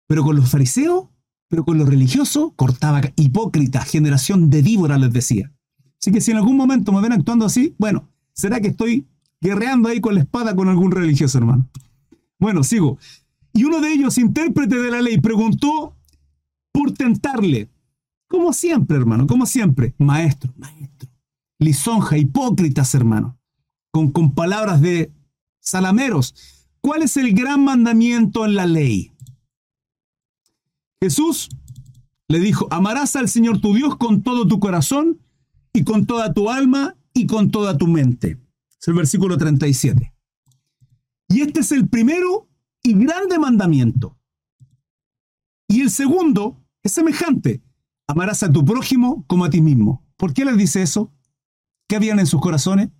Pero 0.06 0.22
con 0.22 0.36
los 0.36 0.50
fariseos, 0.50 1.08
pero 1.48 1.64
con 1.64 1.78
los 1.78 1.88
religiosos, 1.88 2.52
cortaba 2.56 3.00
hipócrita, 3.16 3.80
generación 3.80 4.50
de 4.50 4.62
víbora, 4.62 4.98
les 4.98 5.12
decía. 5.12 5.52
Así 6.00 6.12
que 6.12 6.20
si 6.20 6.30
en 6.30 6.36
algún 6.36 6.56
momento 6.56 6.92
me 6.92 7.00
ven 7.00 7.12
actuando 7.12 7.46
así, 7.46 7.74
bueno, 7.78 8.08
será 8.32 8.60
que 8.60 8.68
estoy 8.68 9.06
guerreando 9.40 9.88
ahí 9.88 10.00
con 10.00 10.14
la 10.14 10.20
espada 10.20 10.54
con 10.54 10.68
algún 10.68 10.92
religioso, 10.92 11.38
hermano. 11.38 11.68
Bueno, 12.38 12.62
sigo. 12.62 12.98
Y 13.52 13.64
uno 13.64 13.80
de 13.80 13.92
ellos, 13.92 14.18
intérprete 14.18 14.78
de 14.78 14.90
la 14.90 15.02
ley, 15.02 15.20
preguntó 15.20 15.96
por 16.72 16.92
tentarle. 16.92 17.68
Como 18.28 18.52
siempre, 18.52 18.96
hermano, 18.96 19.26
como 19.26 19.46
siempre. 19.46 19.94
Maestro, 19.98 20.52
maestro. 20.56 21.08
Lisonja, 21.58 22.18
hipócritas, 22.18 22.94
hermano. 22.94 23.38
Con, 23.90 24.10
con 24.12 24.34
palabras 24.34 24.80
de 24.80 25.12
salameros. 25.60 26.34
¿Cuál 26.80 27.02
es 27.02 27.16
el 27.16 27.32
gran 27.32 27.64
mandamiento 27.64 28.44
en 28.44 28.54
la 28.54 28.66
ley? 28.66 29.12
Jesús 31.00 31.48
le 32.28 32.40
dijo, 32.40 32.68
amarás 32.70 33.16
al 33.16 33.28
Señor 33.28 33.60
tu 33.60 33.74
Dios 33.74 33.96
con 33.96 34.22
todo 34.22 34.46
tu 34.46 34.60
corazón 34.60 35.20
y 35.72 35.84
con 35.84 36.06
toda 36.06 36.34
tu 36.34 36.50
alma 36.50 36.96
y 37.14 37.26
con 37.26 37.50
toda 37.50 37.78
tu 37.78 37.86
mente. 37.86 38.38
Es 38.80 38.88
el 38.88 38.94
versículo 38.94 39.38
37. 39.38 40.14
Y 41.28 41.40
este 41.40 41.60
es 41.60 41.72
el 41.72 41.88
primero 41.88 42.47
grande 42.92 43.38
mandamiento. 43.38 44.18
Y 45.68 45.80
el 45.82 45.90
segundo 45.90 46.64
es 46.82 46.92
semejante. 46.92 47.62
Amarás 48.06 48.42
a 48.42 48.50
tu 48.50 48.64
prójimo 48.64 49.24
como 49.26 49.44
a 49.44 49.50
ti 49.50 49.60
mismo. 49.60 50.04
¿Por 50.16 50.32
qué 50.32 50.44
les 50.44 50.56
dice 50.56 50.82
eso? 50.82 51.12
¿Qué 51.88 51.96
habían 51.96 52.18
en 52.18 52.26
sus 52.26 52.40
corazones? 52.40 52.90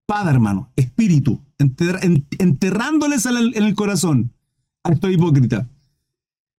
Espada, 0.00 0.30
hermano, 0.30 0.72
espíritu, 0.76 1.44
enterrándoles 1.58 3.26
en 3.26 3.64
el 3.64 3.74
corazón 3.74 4.32
a 4.84 4.92
estos 4.92 5.10
hipócritas. 5.10 5.66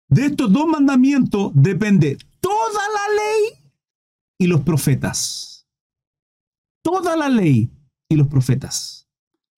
De 0.09 0.25
estos 0.25 0.51
dos 0.51 0.67
mandamientos 0.67 1.51
depende 1.53 2.17
toda 2.39 2.81
la 2.93 3.15
ley 3.15 3.71
y 4.37 4.47
los 4.47 4.61
profetas. 4.61 5.65
Toda 6.81 7.15
la 7.17 7.29
ley 7.29 7.69
y 8.09 8.15
los 8.15 8.27
profetas. 8.27 9.07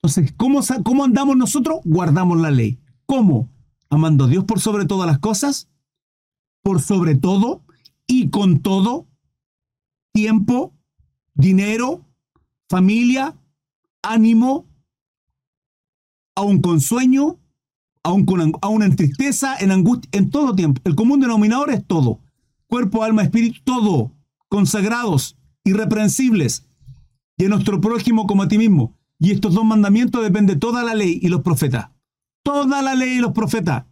Entonces, 0.02 0.34
¿cómo, 0.38 0.62
cómo 0.84 1.04
andamos 1.04 1.36
nosotros? 1.36 1.80
Guardamos 1.84 2.40
la 2.40 2.52
ley. 2.52 2.80
¿Cómo? 3.06 3.50
Amando 3.90 4.26
a 4.26 4.28
Dios 4.28 4.46
por 4.46 4.60
sobre 4.60 4.86
todas 4.86 5.08
las 5.08 5.20
cosas, 5.20 5.70
por 6.62 6.82
sobre 6.82 7.16
todo 7.16 7.64
y 8.08 8.30
con 8.30 8.60
todo, 8.60 9.08
tiempo, 10.14 10.74
dinero, 11.34 12.06
familia, 12.70 13.38
ánimo, 14.02 14.68
aun 16.36 16.62
con 16.62 16.80
sueño, 16.80 17.40
aún, 18.04 18.26
con, 18.26 18.54
aún 18.62 18.84
en 18.84 18.96
tristeza, 18.96 19.58
en 19.60 19.72
angustia, 19.72 20.10
en 20.14 20.30
todo 20.30 20.56
tiempo. 20.56 20.82
El 20.86 20.96
común 20.96 21.20
denominador 21.20 21.72
es 21.72 21.86
todo. 21.86 22.22
Cuerpo, 22.68 23.04
alma, 23.04 23.24
espíritu, 23.24 23.62
todo. 23.64 24.14
Consagrados, 24.48 25.38
irreprensibles. 25.64 26.69
Y 27.40 27.46
en 27.46 27.50
nuestro 27.50 27.82
prójimo 27.82 28.28
como 28.28 28.44
a 28.44 28.48
ti 28.48 28.60
mismo. 28.60 28.96
Y 29.18 29.32
estos 29.32 29.56
dos 29.56 29.66
mandamientos 29.66 30.22
depende 30.22 30.56
toda 30.56 30.84
la 30.84 30.94
ley 30.94 31.20
y 31.22 31.30
los 31.30 31.42
profetas. 31.42 31.90
Toda 32.44 32.84
la 32.84 32.94
ley 32.94 33.18
y 33.18 33.20
los 33.20 33.32
profetas. 33.32 33.86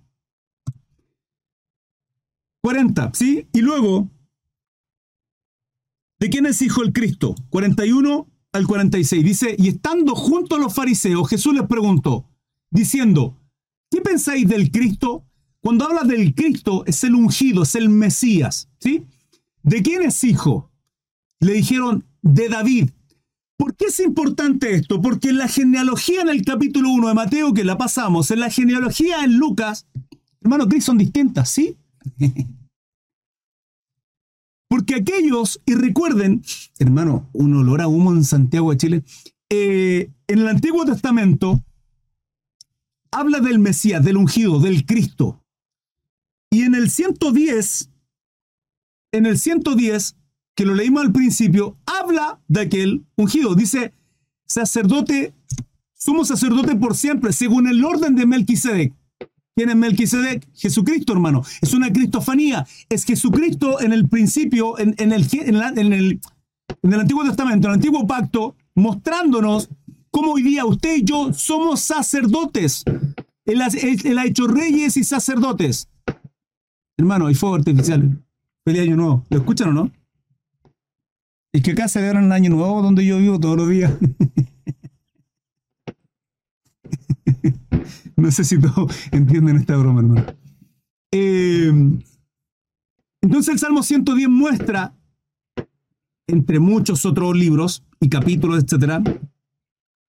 40, 2.61 3.11
¿sí? 3.13 3.47
Y 3.53 3.61
luego, 3.61 4.11
¿de 6.19 6.29
quién 6.29 6.45
es 6.45 6.61
hijo 6.61 6.83
el 6.83 6.93
Cristo? 6.93 7.33
41 7.49 8.27
al 8.51 8.67
46. 8.67 9.23
Dice, 9.23 9.55
y 9.57 9.69
estando 9.69 10.13
junto 10.13 10.55
a 10.55 10.59
los 10.59 10.75
fariseos, 10.75 11.27
Jesús 11.27 11.55
les 11.55 11.65
preguntó, 11.65 12.29
diciendo, 12.69 13.37
¿Qué 13.89 14.01
pensáis 14.01 14.47
del 14.47 14.71
Cristo? 14.71 15.25
Cuando 15.61 15.85
habla 15.85 16.03
del 16.03 16.35
Cristo, 16.35 16.83
es 16.85 17.03
el 17.03 17.15
ungido, 17.15 17.63
es 17.63 17.75
el 17.75 17.89
Mesías, 17.89 18.69
¿sí? 18.79 19.05
¿De 19.63 19.81
quién 19.81 20.01
es 20.03 20.23
hijo? 20.23 20.69
Le 21.39 21.53
dijeron, 21.53 22.05
de 22.21 22.49
David. 22.49 22.89
¿Por 23.57 23.75
qué 23.75 23.85
es 23.85 23.99
importante 23.99 24.75
esto? 24.75 25.01
Porque 25.01 25.29
en 25.29 25.37
la 25.37 25.47
genealogía 25.47 26.21
en 26.21 26.29
el 26.29 26.45
capítulo 26.45 26.89
1 26.89 27.07
de 27.07 27.13
Mateo, 27.15 27.53
que 27.53 27.63
la 27.63 27.77
pasamos, 27.77 28.29
en 28.29 28.39
la 28.39 28.51
genealogía 28.51 29.23
en 29.23 29.37
Lucas, 29.37 29.87
hermano, 30.41 30.69
Cristo 30.69 30.91
son 30.91 30.99
distintas, 30.99 31.49
¿sí? 31.49 31.75
Porque 34.69 34.95
aquellos, 34.95 35.59
y 35.65 35.73
recuerden, 35.73 36.43
hermano, 36.77 37.29
un 37.33 37.55
olor 37.55 37.81
a 37.81 37.87
humo 37.87 38.11
en 38.11 38.23
Santiago 38.23 38.71
de 38.71 38.77
Chile, 38.77 39.03
eh, 39.49 40.11
en 40.27 40.39
el 40.39 40.47
Antiguo 40.47 40.85
Testamento, 40.85 41.63
habla 43.11 43.39
del 43.39 43.59
Mesías, 43.59 44.03
del 44.03 44.17
ungido, 44.17 44.59
del 44.59 44.85
Cristo. 44.85 45.41
Y 46.51 46.63
en 46.63 46.75
el 46.75 46.89
110, 46.89 47.89
en 49.13 49.25
el 49.25 49.39
110, 49.39 50.15
que 50.57 50.65
lo 50.65 50.73
leímos 50.73 51.03
al 51.03 51.11
principio, 51.11 51.77
habla 51.85 52.39
de 52.47 52.61
aquel 52.61 53.05
ungido. 53.15 53.53
Dice, 53.53 53.93
sacerdote, 54.47 55.35
somos 55.93 56.29
sacerdote 56.29 56.75
por 56.75 56.95
siempre, 56.95 57.31
según 57.31 57.67
el 57.67 57.85
orden 57.85 58.15
de 58.15 58.25
Melquisedec. 58.25 58.91
¿Quién 59.55 59.69
es 59.69 59.75
Melquisedec? 59.75 60.47
Jesucristo, 60.55 61.13
hermano. 61.13 61.43
Es 61.61 61.75
una 61.75 61.93
cristofanía. 61.93 62.65
Es 62.89 63.05
Jesucristo 63.05 63.79
en 63.81 63.93
el 63.93 64.09
principio, 64.09 64.79
en, 64.79 64.95
el, 64.97 65.27
en, 65.31 65.93
el, 65.93 66.19
en 66.81 66.93
el 66.93 66.99
Antiguo 66.99 67.23
Testamento, 67.23 67.67
en 67.67 67.73
el 67.73 67.75
Antiguo 67.75 68.07
Pacto, 68.07 68.55
mostrándonos 68.73 69.69
cómo 70.09 70.33
hoy 70.33 70.41
día 70.41 70.65
usted 70.65 70.95
y 70.95 71.03
yo 71.03 71.33
somos 71.33 71.81
sacerdotes. 71.81 72.83
Él 73.45 73.61
ha, 73.61 74.25
hecho 74.25 74.47
reyes 74.47 74.97
y 74.97 75.03
sacerdotes. 75.03 75.87
Hermano, 76.97 77.27
hay 77.27 77.35
fuego 77.35 77.55
artificial. 77.55 78.23
Feliz 78.65 78.81
año 78.81 78.95
nuevo. 78.95 79.25
¿Lo 79.29 79.37
escuchan 79.37 79.69
o 79.69 79.73
no? 79.73 79.91
Es 81.53 81.63
que 81.63 81.71
acá 81.71 81.87
celebran 81.87 82.25
el 82.25 82.31
año 82.31 82.49
nuevo 82.49 82.81
donde 82.81 83.05
yo 83.05 83.17
vivo 83.17 83.39
todos 83.39 83.57
los 83.57 83.69
días. 83.69 83.93
no 88.15 88.31
sé 88.31 88.43
si 88.43 88.59
todos 88.59 88.93
entienden 89.11 89.57
esta 89.57 89.77
broma, 89.77 90.01
hermano. 90.01 90.25
Eh, 91.11 91.71
entonces 93.21 93.53
el 93.53 93.59
Salmo 93.59 93.83
110 93.83 94.29
muestra, 94.29 94.93
entre 96.27 96.59
muchos 96.59 97.05
otros 97.05 97.35
libros 97.35 97.83
y 97.99 98.09
capítulos, 98.09 98.63
etcétera, 98.63 99.01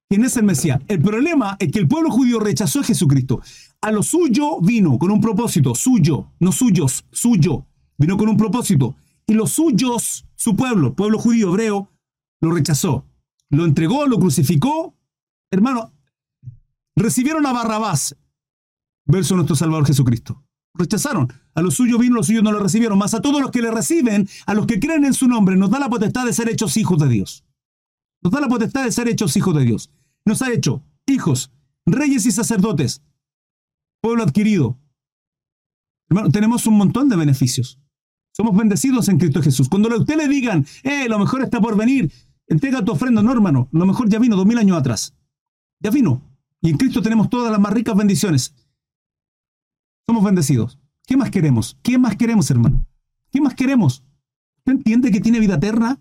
quién 0.09 0.25
es 0.25 0.37
el 0.37 0.45
Mesías. 0.45 0.81
El 0.89 1.01
problema 1.01 1.57
es 1.59 1.71
que 1.71 1.79
el 1.79 1.89
pueblo 1.89 2.11
judío 2.11 2.41
rechazó 2.41 2.81
a 2.81 2.85
Jesucristo. 2.85 3.41
A 3.81 3.93
lo 3.93 4.03
suyo 4.03 4.61
vino 4.61 4.99
con 4.99 5.11
un 5.11 5.21
propósito, 5.21 5.75
suyo, 5.75 6.33
no 6.41 6.53
suyos, 6.53 7.05
suyo. 7.11 7.65
Vino 7.97 8.17
con 8.17 8.29
un 8.29 8.37
propósito. 8.37 8.97
Y 9.29 9.35
los 9.35 9.53
suyos, 9.53 10.27
su 10.35 10.57
pueblo, 10.57 10.97
pueblo 10.97 11.21
judío 11.21 11.51
hebreo, 11.51 11.93
lo 12.41 12.51
rechazó. 12.51 13.07
Lo 13.51 13.65
entregó, 13.65 14.07
lo 14.07 14.19
crucificó. 14.19 14.97
Hermano, 15.53 15.93
recibieron 16.97 17.47
a 17.47 17.53
Barrabás 17.53 18.17
verso 19.05 19.37
nuestro 19.37 19.55
Salvador 19.55 19.87
Jesucristo. 19.87 20.43
Rechazaron. 20.75 21.33
A 21.55 21.63
los 21.63 21.75
suyos 21.75 22.01
vino, 22.01 22.17
los 22.17 22.27
suyos 22.27 22.43
no 22.43 22.51
lo 22.51 22.59
recibieron. 22.59 22.99
Más 22.99 23.15
a 23.15 23.23
todos 23.23 23.41
los 23.41 23.53
que 23.53 23.63
le 23.63 23.71
reciben, 23.71 24.29
a 24.47 24.55
los 24.55 24.67
que 24.67 24.81
creen 24.81 25.05
en 25.05 25.15
su 25.15 25.29
nombre, 25.29 25.57
nos 25.57 25.71
da 25.71 25.79
la 25.79 25.89
potestad 25.89 26.27
de 26.27 26.33
ser 26.33 26.49
hechos 26.49 26.77
hijos 26.77 26.99
de 26.99 27.09
Dios. 27.09 27.45
Nos 28.23 28.33
da 28.33 28.41
la 28.41 28.49
potestad 28.49 28.85
de 28.85 28.93
ser 28.93 29.09
hechos 29.09 29.37
hijos 29.37 29.55
de 29.55 29.65
Dios 29.65 29.91
nos 30.29 30.43
ha 30.43 30.53
hecho 30.53 30.85
hijos, 31.07 31.51
reyes 31.87 32.27
y 32.27 32.31
sacerdotes, 32.31 33.03
pueblo 34.01 34.23
adquirido. 34.23 34.79
Hermano, 36.11 36.31
tenemos 36.31 36.67
un 36.67 36.77
montón 36.77 37.09
de 37.09 37.17
beneficios. 37.17 37.81
Somos 38.33 38.57
bendecidos 38.57 39.09
en 39.09 39.19
Cristo 39.19 39.43
Jesús. 39.43 39.69
Cuando 39.69 39.91
a 39.91 39.99
usted 39.99 40.17
le 40.17 40.29
digan, 40.29 40.67
eh, 40.83 41.09
lo 41.09 41.19
mejor 41.19 41.43
está 41.43 41.61
por 41.61 41.77
venir, 41.77 42.13
entrega 42.47 42.85
tu 42.85 42.93
ofrenda, 42.93 43.23
no, 43.23 43.33
hermano, 43.33 43.69
lo 43.73 43.87
mejor 43.87 44.09
ya 44.09 44.19
vino 44.19 44.37
dos 44.37 44.47
mil 44.47 44.59
años 44.59 44.77
atrás. 44.77 45.15
Ya 45.81 45.91
vino. 45.91 46.23
Y 46.61 46.71
en 46.71 46.77
Cristo 46.77 47.03
tenemos 47.03 47.31
todas 47.31 47.51
las 47.51 47.61
más 47.61 47.73
ricas 47.73 47.97
bendiciones. 47.97 48.55
Somos 50.07 50.25
bendecidos. 50.25 50.79
¿Qué 51.07 51.17
más 51.17 51.31
queremos? 51.31 51.79
¿Qué 51.83 51.99
más 51.99 52.17
queremos, 52.17 52.51
hermano? 52.51 52.85
¿Qué 53.31 53.41
más 53.41 53.55
queremos? 53.55 54.05
¿Usted 54.59 54.73
entiende 54.73 55.11
que 55.11 55.21
tiene 55.21 55.41
vida 55.41 55.55
eterna 55.55 56.01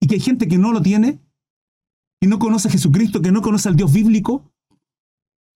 y 0.00 0.06
que 0.06 0.14
hay 0.14 0.20
gente 0.20 0.48
que 0.48 0.58
no 0.58 0.72
lo 0.72 0.82
tiene? 0.82 1.20
y 2.20 2.26
no 2.26 2.38
conoce 2.38 2.68
a 2.68 2.70
Jesucristo, 2.70 3.22
que 3.22 3.32
no 3.32 3.42
conoce 3.42 3.68
al 3.68 3.76
Dios 3.76 3.92
bíblico, 3.92 4.52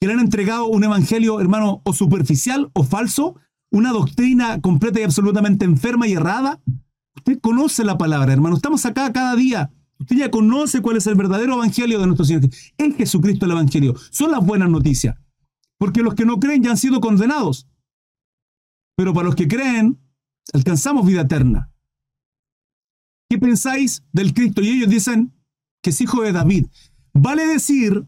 que 0.00 0.06
le 0.06 0.14
han 0.14 0.20
entregado 0.20 0.66
un 0.66 0.82
evangelio, 0.82 1.40
hermano, 1.40 1.82
o 1.84 1.92
superficial 1.92 2.70
o 2.72 2.84
falso, 2.84 3.36
una 3.74 3.90
doctrina 3.90 4.60
completa 4.60 5.00
y 5.00 5.02
absolutamente 5.02 5.64
enferma 5.64 6.06
y 6.06 6.12
errada. 6.12 6.62
Usted 7.16 7.40
conoce 7.40 7.84
la 7.84 7.98
palabra, 7.98 8.32
hermano. 8.32 8.54
Estamos 8.54 8.86
acá 8.86 9.12
cada 9.12 9.34
día. 9.34 9.72
Usted 9.98 10.16
ya 10.16 10.30
conoce 10.30 10.80
cuál 10.80 10.96
es 10.96 11.06
el 11.08 11.16
verdadero 11.16 11.54
evangelio 11.54 11.98
de 11.98 12.06
nuestro 12.06 12.24
Señor. 12.24 12.48
Es 12.78 12.96
Jesucristo 12.96 13.46
el 13.46 13.52
evangelio. 13.52 13.94
Son 14.10 14.30
las 14.30 14.46
buenas 14.46 14.70
noticias. 14.70 15.16
Porque 15.76 16.02
los 16.02 16.14
que 16.14 16.24
no 16.24 16.38
creen 16.38 16.62
ya 16.62 16.70
han 16.70 16.76
sido 16.76 17.00
condenados. 17.00 17.66
Pero 18.96 19.12
para 19.12 19.26
los 19.26 19.34
que 19.34 19.48
creen, 19.48 19.98
alcanzamos 20.52 21.04
vida 21.04 21.22
eterna. 21.22 21.72
¿Qué 23.28 23.38
pensáis 23.38 24.04
del 24.12 24.34
Cristo? 24.34 24.62
Y 24.62 24.68
ellos 24.68 24.88
dicen, 24.88 25.32
que 25.82 25.90
es 25.90 26.00
hijo 26.00 26.22
de 26.22 26.30
David. 26.30 26.66
Vale 27.12 27.44
decir 27.44 28.06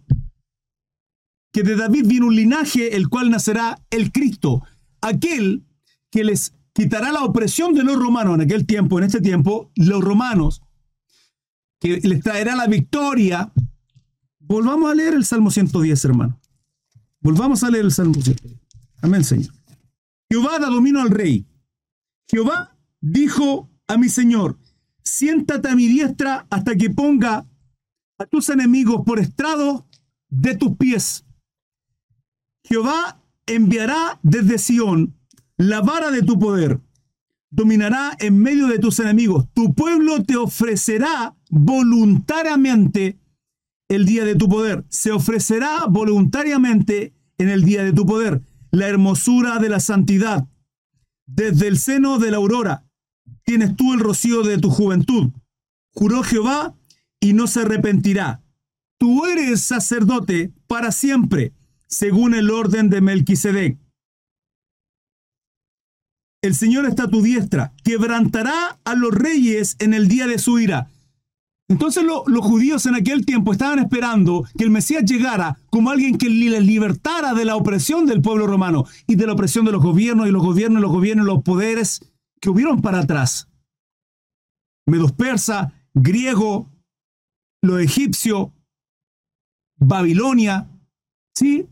que 1.53 1.65
de 1.65 1.75
David 1.75 2.07
viene 2.07 2.27
un 2.27 2.37
linaje 2.37 2.97
el 2.97 3.09
cual 3.09 3.31
nacerá 3.31 3.81
el 3.91 4.13
Cristo, 4.13 4.63
aquel 5.01 5.65
que 6.11 6.25
les 6.25 6.55
quitará 6.73 7.13
la 7.13 7.25
opresión 7.25 7.75
de 7.75 7.83
los 7.83 7.97
romanos 7.97 8.35
en 8.35 8.43
aquel 8.43 8.67
tiempo, 8.67 8.99
en 8.99 9.05
este 9.05 9.21
tiempo, 9.21 9.71
los 9.77 10.03
romanos, 10.03 10.63
que 11.81 12.01
les 12.01 12.23
traerá 12.23 12.55
la 12.55 12.67
victoria. 12.67 13.53
Volvamos 14.39 14.91
a 14.91 14.95
leer 14.95 15.15
el 15.15 15.25
Salmo 15.25 15.51
110, 15.51 16.05
hermano. 16.05 16.41
Volvamos 17.21 17.63
a 17.65 17.71
leer 17.71 17.87
el 17.87 17.93
Salmo 17.93 18.15
110. 18.15 18.61
Amén, 19.03 19.25
Señor. 19.25 19.53
Jehová 20.31 20.59
da 20.59 20.69
dominio 20.69 21.01
al 21.01 21.11
rey. 21.11 21.47
Jehová 22.29 22.77
dijo 23.01 23.71
a 23.87 23.97
mi 23.97 24.09
Señor, 24.09 24.59
siéntate 25.03 25.69
a 25.69 25.77
mi 25.77 25.87
diestra 25.87 26.47
hasta 26.51 26.77
que 26.77 26.91
ponga 26.91 27.47
a 28.19 28.27
tus 28.27 28.49
enemigos 28.49 29.03
por 29.05 29.19
estrado 29.19 29.87
de 30.29 30.57
tus 30.57 30.77
pies. 30.77 31.25
Jehová 32.65 33.23
enviará 33.47 34.19
desde 34.23 34.59
Sión 34.59 35.15
la 35.57 35.81
vara 35.81 36.11
de 36.11 36.23
tu 36.23 36.39
poder. 36.39 36.81
Dominará 37.51 38.17
en 38.19 38.39
medio 38.39 38.67
de 38.67 38.79
tus 38.79 38.99
enemigos. 38.99 39.47
Tu 39.55 39.75
pueblo 39.75 40.23
te 40.25 40.37
ofrecerá 40.37 41.37
voluntariamente 41.49 43.19
el 43.89 44.05
día 44.05 44.25
de 44.25 44.35
tu 44.35 44.49
poder. 44.49 44.85
Se 44.89 45.13
ofrecerá 45.13 45.87
voluntariamente 45.89 47.15
en 47.39 47.49
el 47.49 47.65
día 47.65 47.85
de 47.85 47.93
tu 47.93 48.05
poder. 48.07 48.43
la 48.73 48.89
hermosura 48.89 49.59
de 49.59 49.71
la 49.71 49.81
santidad. 49.81 50.49
Desde 51.27 51.67
el 51.69 51.79
seno 51.79 52.19
de 52.19 52.31
la 52.31 52.37
aurora 52.37 52.85
tienes 53.43 53.75
tú 53.75 53.95
el 53.95 54.01
rocío 54.01 54.43
de 54.43 54.59
tu 54.59 54.71
juventud. 54.71 55.31
Juró 55.95 56.23
Jehová 56.23 56.75
y 57.21 57.33
no 57.33 57.47
se 57.47 57.61
arrepentirá. 57.61 58.43
Tú 58.99 59.25
eres 59.25 59.63
sacerdote 59.63 60.53
para 60.67 60.93
siempre, 60.93 61.55
según 61.87 62.35
el 62.35 62.51
orden 62.51 62.91
de 62.91 63.01
Melquisedec. 63.01 63.79
El 66.43 66.55
Señor 66.55 66.87
está 66.87 67.05
a 67.05 67.11
tu 67.11 67.23
diestra, 67.23 67.73
quebrantará 67.83 68.79
a 68.85 68.95
los 68.95 69.13
reyes 69.13 69.77
en 69.79 69.95
el 69.95 70.07
día 70.09 70.27
de 70.27 70.39
su 70.39 70.59
ira. 70.59 70.91
Entonces 71.69 72.05
los 72.05 72.47
judíos 72.47 72.87
en 72.87 72.95
aquel 72.95 73.27
tiempo 73.27 73.51
estaban 73.51 73.81
esperando 73.81 74.45
que 74.57 74.63
el 74.63 74.71
Mesías 74.71 75.05
llegara 75.05 75.59
como 75.69 75.91
alguien 75.91 76.17
que 76.17 76.31
les 76.31 76.65
libertara 76.65 77.35
de 77.35 77.45
la 77.45 77.57
opresión 77.57 78.07
del 78.07 78.23
pueblo 78.23 78.47
romano 78.47 78.85
y 79.09 79.17
de 79.17 79.27
la 79.27 79.33
opresión 79.33 79.65
de 79.65 79.73
los 79.73 79.83
gobiernos 79.83 80.29
y 80.29 80.31
los 80.31 80.43
gobiernos 80.43 80.79
y 80.79 80.83
los 80.83 80.93
gobiernos 80.93 81.27
los 81.27 81.43
poderes 81.43 82.13
que 82.41 82.51
hubieron 82.51 82.81
para 82.83 83.01
atrás. 83.01 83.49
Medos 84.87 85.11
persa, 85.11 85.73
griego, 85.93 86.71
los 87.63 87.81
egipcios, 87.81 88.51
Babilonia, 89.77 90.69
¿sí? 91.35 91.67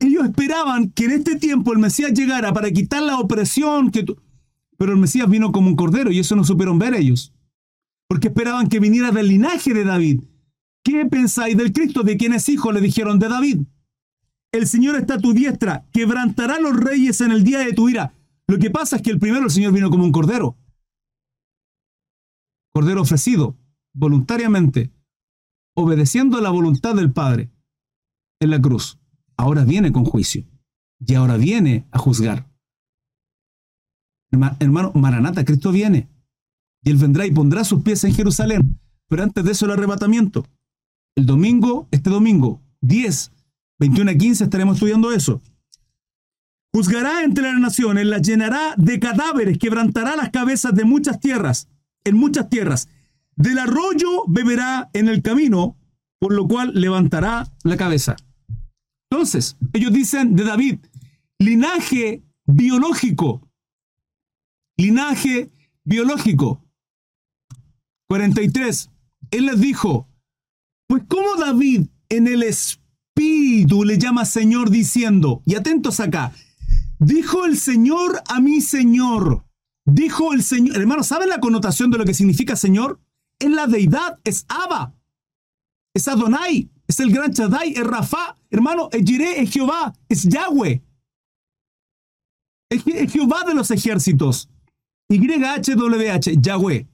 Ellos 0.00 0.24
esperaban 0.24 0.90
que 0.90 1.04
en 1.04 1.12
este 1.12 1.36
tiempo 1.36 1.72
el 1.72 1.78
Mesías 1.78 2.12
llegara 2.12 2.52
para 2.52 2.70
quitar 2.70 3.02
la 3.02 3.18
opresión 3.18 3.90
que 3.90 4.04
pero 4.76 4.92
el 4.92 4.98
Mesías 4.98 5.28
vino 5.28 5.52
como 5.52 5.68
un 5.68 5.76
cordero 5.76 6.10
y 6.10 6.18
eso 6.18 6.34
no 6.34 6.42
supieron 6.42 6.78
ver 6.78 6.94
ellos 6.94 7.34
porque 8.10 8.26
esperaban 8.26 8.68
que 8.68 8.80
viniera 8.80 9.12
del 9.12 9.28
linaje 9.28 9.72
de 9.72 9.84
David. 9.84 10.24
¿Qué 10.82 11.06
pensáis 11.06 11.56
del 11.56 11.72
Cristo? 11.72 12.02
¿De 12.02 12.16
quién 12.16 12.32
es 12.32 12.48
hijo? 12.48 12.72
Le 12.72 12.80
dijeron 12.80 13.20
de 13.20 13.28
David. 13.28 13.60
El 14.50 14.66
Señor 14.66 14.96
está 14.96 15.14
a 15.14 15.20
tu 15.20 15.32
diestra, 15.32 15.86
quebrantará 15.92 16.56
a 16.56 16.60
los 16.60 16.76
reyes 16.76 17.20
en 17.20 17.30
el 17.30 17.44
día 17.44 17.60
de 17.60 17.72
tu 17.72 17.88
ira. 17.88 18.12
Lo 18.48 18.58
que 18.58 18.68
pasa 18.68 18.96
es 18.96 19.02
que 19.02 19.10
el 19.10 19.20
primero 19.20 19.44
el 19.44 19.50
Señor 19.52 19.72
vino 19.72 19.90
como 19.90 20.02
un 20.02 20.10
cordero. 20.10 20.56
Cordero 22.74 23.02
ofrecido 23.02 23.56
voluntariamente, 23.92 24.90
obedeciendo 25.76 26.40
la 26.40 26.50
voluntad 26.50 26.96
del 26.96 27.12
Padre 27.12 27.48
en 28.40 28.50
la 28.50 28.60
cruz. 28.60 28.99
Ahora 29.40 29.64
viene 29.64 29.90
con 29.90 30.04
juicio 30.04 30.44
y 30.98 31.14
ahora 31.14 31.38
viene 31.38 31.86
a 31.92 31.98
juzgar. 31.98 32.46
Hermano, 34.30 34.92
Maranata, 34.94 35.46
Cristo 35.46 35.72
viene 35.72 36.10
y 36.84 36.90
él 36.90 36.98
vendrá 36.98 37.24
y 37.24 37.30
pondrá 37.30 37.64
sus 37.64 37.82
pies 37.82 38.04
en 38.04 38.12
Jerusalén. 38.12 38.78
Pero 39.08 39.22
antes 39.22 39.42
de 39.42 39.52
eso 39.52 39.64
el 39.64 39.70
arrebatamiento. 39.70 40.44
El 41.16 41.24
domingo, 41.24 41.88
este 41.90 42.10
domingo, 42.10 42.60
10, 42.82 43.32
21 43.78 44.10
a 44.10 44.14
15 44.14 44.44
estaremos 44.44 44.76
estudiando 44.76 45.10
eso. 45.10 45.40
Juzgará 46.74 47.24
entre 47.24 47.44
las 47.44 47.58
naciones, 47.58 48.04
las 48.04 48.20
llenará 48.20 48.74
de 48.76 49.00
cadáveres, 49.00 49.56
quebrantará 49.56 50.16
las 50.16 50.28
cabezas 50.28 50.74
de 50.74 50.84
muchas 50.84 51.18
tierras, 51.18 51.66
en 52.04 52.14
muchas 52.14 52.50
tierras. 52.50 52.90
Del 53.36 53.58
arroyo 53.58 54.24
beberá 54.28 54.90
en 54.92 55.08
el 55.08 55.22
camino, 55.22 55.78
por 56.18 56.34
lo 56.34 56.46
cual 56.46 56.72
levantará 56.74 57.50
la 57.64 57.78
cabeza. 57.78 58.16
Entonces, 59.10 59.56
ellos 59.72 59.92
dicen 59.92 60.36
de 60.36 60.44
David, 60.44 60.78
linaje 61.38 62.22
biológico, 62.46 63.48
linaje 64.76 65.50
biológico. 65.84 66.64
43. 68.08 68.90
Él 69.30 69.46
les 69.46 69.60
dijo, 69.60 70.08
pues 70.88 71.02
¿cómo 71.08 71.36
David 71.36 71.86
en 72.08 72.26
el 72.26 72.42
espíritu 72.42 73.84
le 73.84 73.98
llama 73.98 74.24
Señor 74.24 74.70
diciendo, 74.70 75.42
y 75.44 75.54
atentos 75.54 76.00
acá, 76.00 76.32
dijo 76.98 77.44
el 77.44 77.56
Señor 77.56 78.22
a 78.28 78.40
mi 78.40 78.60
Señor, 78.60 79.44
dijo 79.84 80.32
el 80.32 80.42
Señor, 80.42 80.76
hermano, 80.76 81.02
¿saben 81.02 81.28
la 81.28 81.40
connotación 81.40 81.90
de 81.90 81.98
lo 81.98 82.04
que 82.04 82.14
significa 82.14 82.56
Señor? 82.56 83.00
En 83.38 83.54
la 83.54 83.66
deidad 83.66 84.18
es 84.24 84.44
Abba, 84.48 84.94
es 85.94 86.08
Adonai, 86.08 86.68
es 86.90 86.98
el 86.98 87.12
gran 87.12 87.32
Chadai, 87.32 87.72
es 87.72 87.84
Rafa, 87.84 88.36
hermano, 88.50 88.88
es 88.90 89.04
Jireh, 89.04 89.42
es 89.42 89.50
Jehová, 89.50 89.92
es 90.08 90.24
Yahweh. 90.24 90.82
Es, 92.68 92.82
Jehová 93.12 93.44
de 93.46 93.54
los 93.54 93.70
ejércitos. 93.70 94.48
YHWH, 95.08 96.40
Yahweh. 96.40 96.88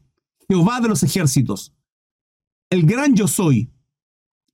Jehová 0.48 0.80
de 0.80 0.88
los 0.88 1.02
ejércitos, 1.02 1.72
el 2.70 2.86
gran 2.86 3.16
yo 3.16 3.26
soy. 3.26 3.70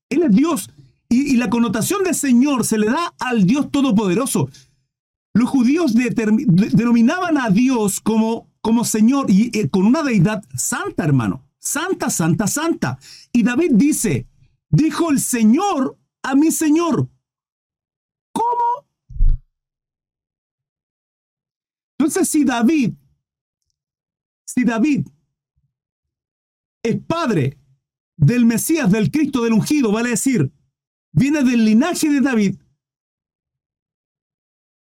Él 0.09 0.23
es 0.23 0.31
Dios 0.31 0.71
y, 1.09 1.37
la 1.37 1.51
connotación 1.51 2.05
de 2.05 2.15
Señor 2.15 2.65
se 2.65 2.79
le 2.79 2.87
da 2.87 3.13
al 3.19 3.45
Dios 3.45 3.71
Todopoderoso. 3.71 4.49
Los 5.35 5.51
judíos 5.51 5.93
denominaban 5.95 7.37
a 7.37 7.51
Dios 7.51 8.01
como, 8.01 8.49
como 8.61 8.85
Señor 8.85 9.31
y 9.31 9.51
eh, 9.59 9.69
con 9.69 9.87
una 9.87 10.03
deidad 10.03 10.45
santa, 10.55 11.05
hermano. 11.05 11.45
Santa, 11.59 12.11
santa, 12.11 12.47
santa. 12.47 12.99
Y 13.33 13.43
David 13.43 13.73
dice, 13.75 14.27
dijo 14.73 15.11
el 15.11 15.21
Señor 15.21 15.97
a 16.23 16.35
mi 16.35 16.51
Señor. 16.51 17.09
¿Cómo? 18.33 18.89
Entonces, 21.99 22.29
si 22.29 22.45
David, 22.45 22.95
si 24.45 24.65
David 24.65 25.07
es 26.83 27.01
padre 27.05 27.59
del 28.17 28.45
Mesías, 28.45 28.91
del 28.91 29.11
Cristo, 29.13 29.45
del 29.45 29.53
ungido, 29.53 29.93
vale 29.93 30.11
decir, 30.11 30.53
viene 31.13 31.45
del 31.45 31.65
linaje 31.65 32.09
de 32.09 32.21
David. 32.21 32.59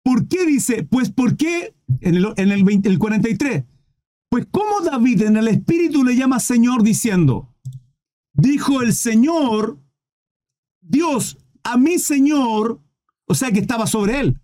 ¿Por 0.03 0.29
qué 0.29 0.45
dice? 0.45 0.83
Pues 0.83 1.11
¿por 1.11 1.37
qué 1.37 1.75
en 2.01 2.17
el, 2.17 2.27
en 2.37 2.51
el, 2.53 2.99
43? 2.99 3.65
Pues 4.29 4.47
¿cómo 4.51 4.81
David 4.81 5.23
en 5.23 5.37
el 5.37 5.49
Espíritu 5.49 6.05
le 6.05 6.17
llama 6.17 6.41
Señor 6.41 6.83
diciendo, 6.83 7.54
dijo 8.35 8.83
el 8.83 8.93
Señor, 8.93 9.79
Dios, 10.81 11.39
a 11.63 11.79
mi 11.79 11.99
Señor, 11.99 12.81
o 13.27 13.35
sea 13.35 13.51
que 13.51 13.61
estaba 13.61 13.87
sobre 13.87 14.21
él. 14.21 14.41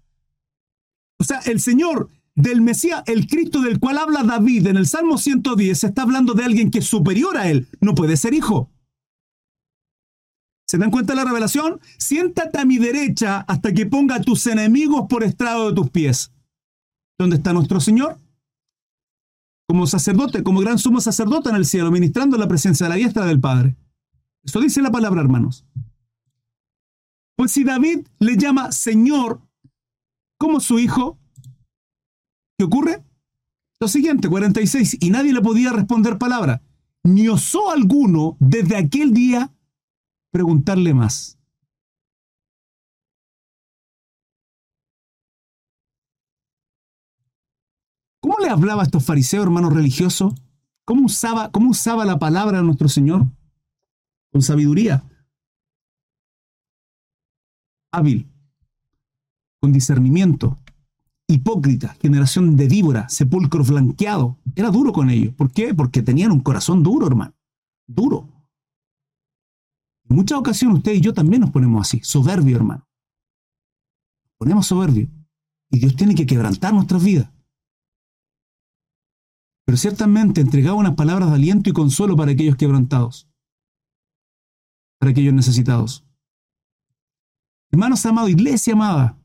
O 1.18 1.24
sea, 1.24 1.40
el 1.40 1.60
Señor 1.60 2.08
del 2.34 2.62
Mesías, 2.62 3.02
el 3.06 3.26
Cristo 3.26 3.60
del 3.60 3.78
cual 3.78 3.98
habla 3.98 4.22
David 4.22 4.68
en 4.68 4.76
el 4.76 4.86
Salmo 4.86 5.18
110, 5.18 5.84
está 5.84 6.02
hablando 6.02 6.32
de 6.32 6.44
alguien 6.44 6.70
que 6.70 6.78
es 6.78 6.86
superior 6.86 7.36
a 7.36 7.50
él, 7.50 7.68
no 7.80 7.94
puede 7.94 8.16
ser 8.16 8.32
hijo. 8.32 8.70
¿Se 10.66 10.78
dan 10.78 10.92
cuenta 10.92 11.16
la 11.16 11.24
revelación? 11.24 11.80
Siéntate 11.98 12.58
a 12.58 12.64
mi 12.64 12.78
derecha 12.78 13.40
hasta 13.40 13.74
que 13.74 13.86
ponga 13.86 14.14
a 14.14 14.20
tus 14.22 14.46
enemigos 14.46 15.06
por 15.08 15.24
estrado 15.24 15.68
de 15.68 15.74
tus 15.74 15.90
pies. 15.90 16.32
¿Dónde 17.18 17.36
está 17.36 17.52
nuestro 17.52 17.80
Señor? 17.80 18.18
Como 19.68 19.88
sacerdote, 19.88 20.44
como 20.44 20.60
gran 20.60 20.78
sumo 20.78 21.00
sacerdote 21.00 21.50
en 21.50 21.56
el 21.56 21.66
cielo, 21.66 21.90
ministrando 21.90 22.38
la 22.38 22.46
presencia 22.46 22.86
de 22.86 22.90
la 22.90 22.96
diestra 22.96 23.26
del 23.26 23.40
Padre. 23.40 23.76
Eso 24.44 24.60
dice 24.60 24.82
la 24.82 24.90
palabra, 24.90 25.20
hermanos. 25.20 25.66
Pues 27.36 27.52
si 27.52 27.64
David 27.64 28.06
le 28.18 28.36
llama 28.36 28.72
Señor 28.72 29.40
como 30.38 30.60
su 30.60 30.78
hijo, 30.78 31.20
¿Qué 32.60 32.64
ocurre? 32.64 33.02
Lo 33.80 33.88
siguiente, 33.88 34.28
46, 34.28 34.98
y 35.00 35.08
nadie 35.08 35.32
le 35.32 35.40
podía 35.40 35.72
responder 35.72 36.18
palabra. 36.18 36.60
Ni 37.02 37.26
osó 37.26 37.70
alguno 37.70 38.36
desde 38.38 38.76
aquel 38.76 39.14
día 39.14 39.50
preguntarle 40.30 40.92
más. 40.92 41.38
¿Cómo 48.20 48.36
le 48.40 48.50
hablaba 48.50 48.82
a 48.82 48.84
estos 48.84 49.06
fariseos, 49.06 49.46
hermanos 49.46 49.72
religiosos? 49.72 50.34
¿Cómo 50.84 51.06
usaba, 51.06 51.50
¿Cómo 51.50 51.70
usaba 51.70 52.04
la 52.04 52.18
palabra 52.18 52.58
de 52.58 52.64
nuestro 52.64 52.90
Señor? 52.90 53.24
Con 54.32 54.42
sabiduría. 54.42 55.04
Hábil. 57.92 58.30
Con 59.60 59.72
discernimiento 59.72 60.58
hipócrita, 61.30 61.96
generación 62.00 62.56
de 62.56 62.66
víbora, 62.66 63.08
sepulcro 63.08 63.64
flanqueado. 63.64 64.38
Era 64.54 64.70
duro 64.70 64.92
con 64.92 65.10
ellos. 65.10 65.34
¿Por 65.34 65.52
qué? 65.52 65.74
Porque 65.74 66.02
tenían 66.02 66.32
un 66.32 66.40
corazón 66.40 66.82
duro, 66.82 67.06
hermano. 67.06 67.34
Duro. 67.86 68.28
En 70.08 70.16
muchas 70.16 70.38
ocasiones 70.38 70.78
usted 70.78 70.92
y 70.92 71.00
yo 71.00 71.14
también 71.14 71.42
nos 71.42 71.50
ponemos 71.50 71.86
así, 71.86 72.00
soberbio, 72.02 72.56
hermano. 72.56 72.86
ponemos 74.38 74.66
soberbio. 74.66 75.08
Y 75.70 75.78
Dios 75.78 75.94
tiene 75.94 76.16
que 76.16 76.26
quebrantar 76.26 76.74
nuestras 76.74 77.02
vidas. 77.04 77.30
Pero 79.64 79.78
ciertamente 79.78 80.40
entregaba 80.40 80.76
unas 80.76 80.96
palabras 80.96 81.28
de 81.28 81.36
aliento 81.36 81.70
y 81.70 81.72
consuelo 81.72 82.16
para 82.16 82.32
aquellos 82.32 82.56
quebrantados, 82.56 83.29
para 85.00 85.10
aquellos 85.10 85.34
necesitados. 85.34 86.04
Hermanos 87.72 88.04
amados, 88.04 88.30
iglesia 88.30 88.74
amada, 88.74 89.18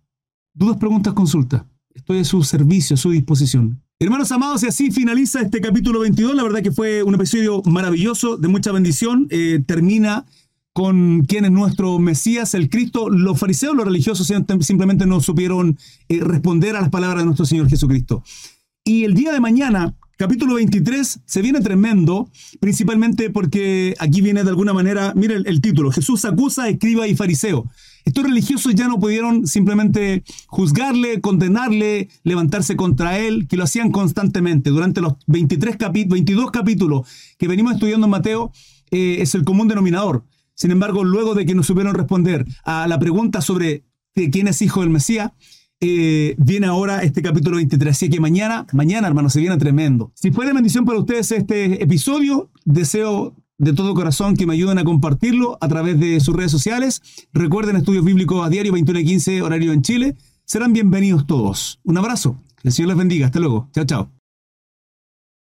dudas, 0.53 0.77
preguntas, 0.77 1.13
consultas. 1.13 1.63
Estoy 1.93 2.19
a 2.19 2.23
su 2.23 2.41
servicio, 2.43 2.95
a 2.95 2.97
su 2.97 3.11
disposición. 3.11 3.81
Hermanos 3.99 4.31
amados, 4.31 4.63
y 4.63 4.67
así 4.67 4.89
finaliza 4.89 5.41
este 5.41 5.59
capítulo 5.61 5.99
22. 5.99 6.35
La 6.35 6.43
verdad 6.43 6.61
que 6.61 6.71
fue 6.71 7.03
un 7.03 7.15
episodio 7.15 7.61
maravilloso, 7.65 8.37
de 8.37 8.47
mucha 8.47 8.71
bendición. 8.71 9.27
Eh, 9.29 9.63
termina 9.65 10.25
con 10.73 11.25
quién 11.25 11.45
es 11.45 11.51
nuestro 11.51 11.99
Mesías, 11.99 12.53
el 12.53 12.69
Cristo, 12.69 13.09
los 13.09 13.39
fariseos, 13.39 13.75
los 13.75 13.85
religiosos 13.85 14.27
simplemente 14.59 15.05
no 15.05 15.21
supieron 15.21 15.77
eh, 16.09 16.19
responder 16.21 16.75
a 16.75 16.81
las 16.81 16.89
palabras 16.89 17.21
de 17.21 17.25
nuestro 17.25 17.45
Señor 17.45 17.69
Jesucristo. 17.69 18.23
Y 18.83 19.03
el 19.03 19.13
día 19.13 19.31
de 19.31 19.39
mañana, 19.39 19.95
capítulo 20.17 20.55
23, 20.55 21.19
se 21.25 21.41
viene 21.41 21.61
tremendo, 21.61 22.29
principalmente 22.59 23.29
porque 23.29 23.95
aquí 23.99 24.21
viene 24.21 24.43
de 24.43 24.49
alguna 24.49 24.73
manera, 24.73 25.13
mire 25.15 25.35
el, 25.35 25.61
título, 25.61 25.91
Jesús 25.91 26.25
acusa, 26.25 26.69
escriba 26.69 27.07
y 27.07 27.15
fariseo. 27.15 27.69
Estos 28.05 28.23
religiosos 28.23 28.75
ya 28.75 28.87
no 28.87 28.99
pudieron 28.99 29.47
simplemente 29.47 30.23
juzgarle, 30.47 31.21
condenarle, 31.21 32.09
levantarse 32.23 32.75
contra 32.75 33.17
él, 33.17 33.47
que 33.47 33.57
lo 33.57 33.63
hacían 33.63 33.91
constantemente. 33.91 34.69
Durante 34.69 35.01
los 35.01 35.13
23 35.27 35.77
22 36.07 36.51
capítulos 36.51 37.07
que 37.37 37.47
venimos 37.47 37.73
estudiando 37.73 38.05
en 38.05 38.11
Mateo, 38.11 38.51
eh, 38.91 39.17
es 39.19 39.33
el 39.33 39.43
común 39.43 39.67
denominador. 39.67 40.23
Sin 40.53 40.71
embargo, 40.71 41.03
luego 41.03 41.33
de 41.33 41.45
que 41.45 41.55
no 41.55 41.63
supieron 41.63 41.95
responder 41.95 42.45
a 42.63 42.87
la 42.87 42.99
pregunta 42.99 43.41
sobre 43.41 43.83
quién 44.13 44.47
es 44.47 44.61
hijo 44.61 44.81
del 44.81 44.89
Mesías, 44.89 45.31
eh, 45.81 46.35
viene 46.37 46.67
ahora 46.67 47.03
este 47.03 47.21
capítulo 47.21 47.57
23. 47.57 47.91
Así 47.95 48.09
que 48.09 48.19
mañana, 48.19 48.65
mañana, 48.73 49.07
hermano, 49.07 49.29
se 49.29 49.39
viene 49.39 49.57
tremendo. 49.57 50.11
Si 50.15 50.31
fue 50.31 50.45
de 50.45 50.53
bendición 50.53 50.85
para 50.85 50.99
ustedes 50.99 51.31
este 51.31 51.83
episodio, 51.83 52.49
deseo 52.63 53.35
de 53.57 53.73
todo 53.73 53.93
corazón 53.93 54.35
que 54.35 54.45
me 54.45 54.53
ayuden 54.53 54.77
a 54.77 54.83
compartirlo 54.83 55.57
a 55.61 55.67
través 55.67 55.99
de 55.99 56.19
sus 56.19 56.35
redes 56.35 56.51
sociales. 56.51 57.01
Recuerden 57.33 57.75
estudios 57.75 58.03
bíblicos 58.03 58.45
a 58.45 58.49
diario 58.49 58.73
21 58.73 58.99
y 58.99 59.05
15 59.05 59.41
horario 59.41 59.73
en 59.73 59.81
Chile. 59.81 60.15
Serán 60.45 60.73
bienvenidos 60.73 61.25
todos. 61.25 61.79
Un 61.83 61.97
abrazo. 61.97 62.41
Que 62.61 62.69
el 62.69 62.73
Señor 62.73 62.89
les 62.89 62.97
bendiga. 62.97 63.27
Hasta 63.27 63.39
luego. 63.39 63.69
Chao, 63.73 63.85
chao. 63.85 64.14